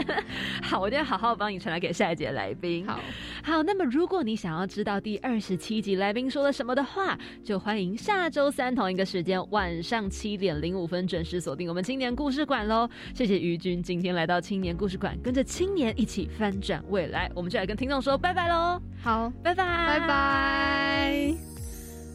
[0.63, 2.87] 好，我就要好好帮你传达给下一节来宾。
[2.87, 3.01] 好，
[3.43, 3.63] 好。
[3.63, 12.89] 那么，如果你想要知道第二十七集来宾说了什么的话，就欢迎下周三同一个时间晚上七点零五分准时锁定我们青年故事馆喽。
[13.13, 17.31] 谢谢于君今天来到青年故事馆，跟着青年一起翻转未来。
[17.35, 18.81] 我们就来跟听众说拜拜喽。
[19.03, 21.50] 好，拜拜，拜拜。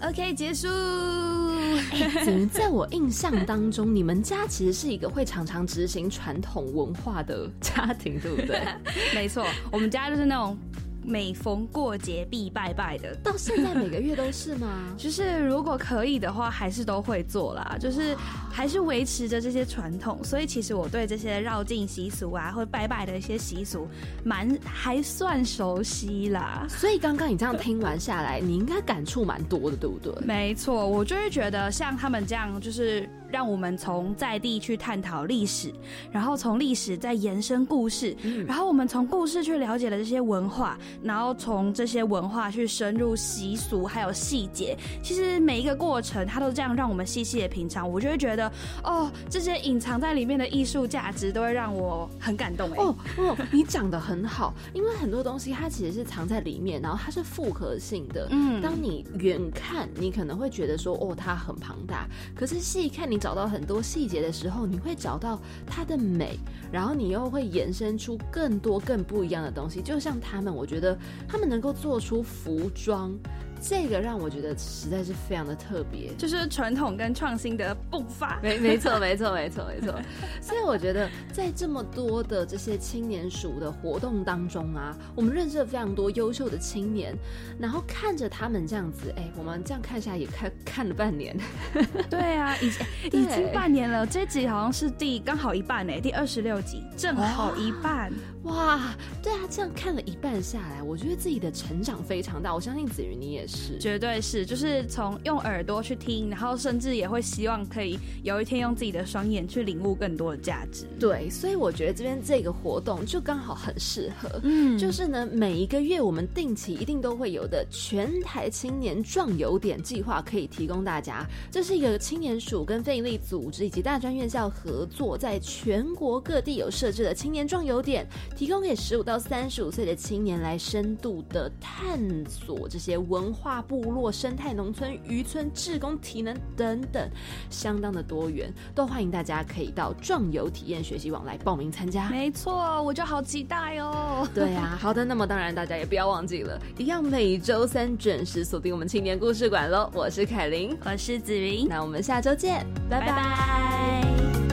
[0.01, 0.67] OK，结束。
[0.67, 8.61] 欸，在我印象当中，你们家其实是一个会常常执行传统文化的家庭，对不对？
[9.15, 10.57] 没错，我们家就是那种。
[11.05, 14.67] 每逢过节必拜拜的，到现在每个月都是吗？
[14.97, 17.77] 就是如果可以的话，还是都会做啦。
[17.79, 18.15] 就是
[18.51, 23.87] 还是维持着这些传统，所以其实我对这些绕境习俗啊，或拜拜的一些习俗，
[24.23, 26.65] 蛮还算熟悉啦。
[26.69, 30.13] 所以刚刚你这样听完下来，你应该感触蛮多的，对不对？
[30.25, 33.07] 没错，我就会觉得像他们这样，就是。
[33.36, 35.69] 让我们从在地去探讨历史，
[36.09, 38.15] 然后从历史再延伸故事，
[38.47, 44.77] 然后我们从故事去了解了这些文化，然后从这些文化去深入习俗还有细节。
[45.03, 48.49] 其实每一个过程，它都这样让我们细细的品尝，我就会觉得，
[48.86, 52.71] 哦，这些隐藏在里面的艺术价值都会让我很感动。
[52.71, 58.29] 哎，哦哦，你讲的很好，因为很多东西它其实是藏在里面，然后它是复合性的。
[58.31, 63.19] 嗯，当你远看，你可能会觉得说，哦，它很庞大，可是细看你。
[63.26, 66.38] 找到很多细节的时候，你会找到它的美，
[66.71, 69.82] 然后你又会延伸出更多更不一样的东西。
[69.82, 70.95] 就像他们，我觉得
[71.28, 73.17] 他们能够做出服装。
[73.61, 78.39] 这个让我觉得实在是非常的特别，就是传统跟创新的迸发。
[78.41, 79.99] 没没错没错没错没错。
[80.41, 87.15] 所以我觉得在这么多的这些青年署的活动当中啊，我们认识了非常多优秀的青年，
[87.59, 91.35] 然后看着他们这样子，哎，我们这样看下来也看看了半年。
[92.09, 92.85] 对啊，已经
[93.21, 94.05] 已经半年了。
[94.05, 98.13] 这集好像是第刚好一半哎，第二十六集正好一半。
[98.45, 102.53] 哇，对啊，这样看了一半下来，我觉得自己的成长非常大。
[102.53, 110.85] 我相信子瑜你也是，绝对是，就是从用耳朵去听，然后甚至也会希望可以有一天用自己的双眼去领悟更多的价值。
[110.99, 114.29] 对，所以我觉得这边这个活动就刚好很适合。
[114.43, 121.25] 嗯，就是呢，每一个月我们定期一定都会有的全台青年壮游点计划可以提供大家。
[121.49, 128.05] 这是一个青年署跟非营利组织以及大专院校合作，在全国各地有设置的青年壮游点。
[128.36, 137.09] 提供给十五到三十五岁的青年来深度的探索这些文化、部落、生态、农村、渔村、志工、体能等等，
[137.49, 142.09] 相当的多元，都欢迎大家可以到壮游体验学习网来报名参加。
[142.09, 144.27] 没错，我就好期待哦。
[144.33, 149.89] 对呀，好的，那么当然大家也不要忘记了，一样每周三准时锁定我们青年故事馆喽。
[149.93, 154.44] 我是凯琳，我是子云，那我们下周见，拜拜。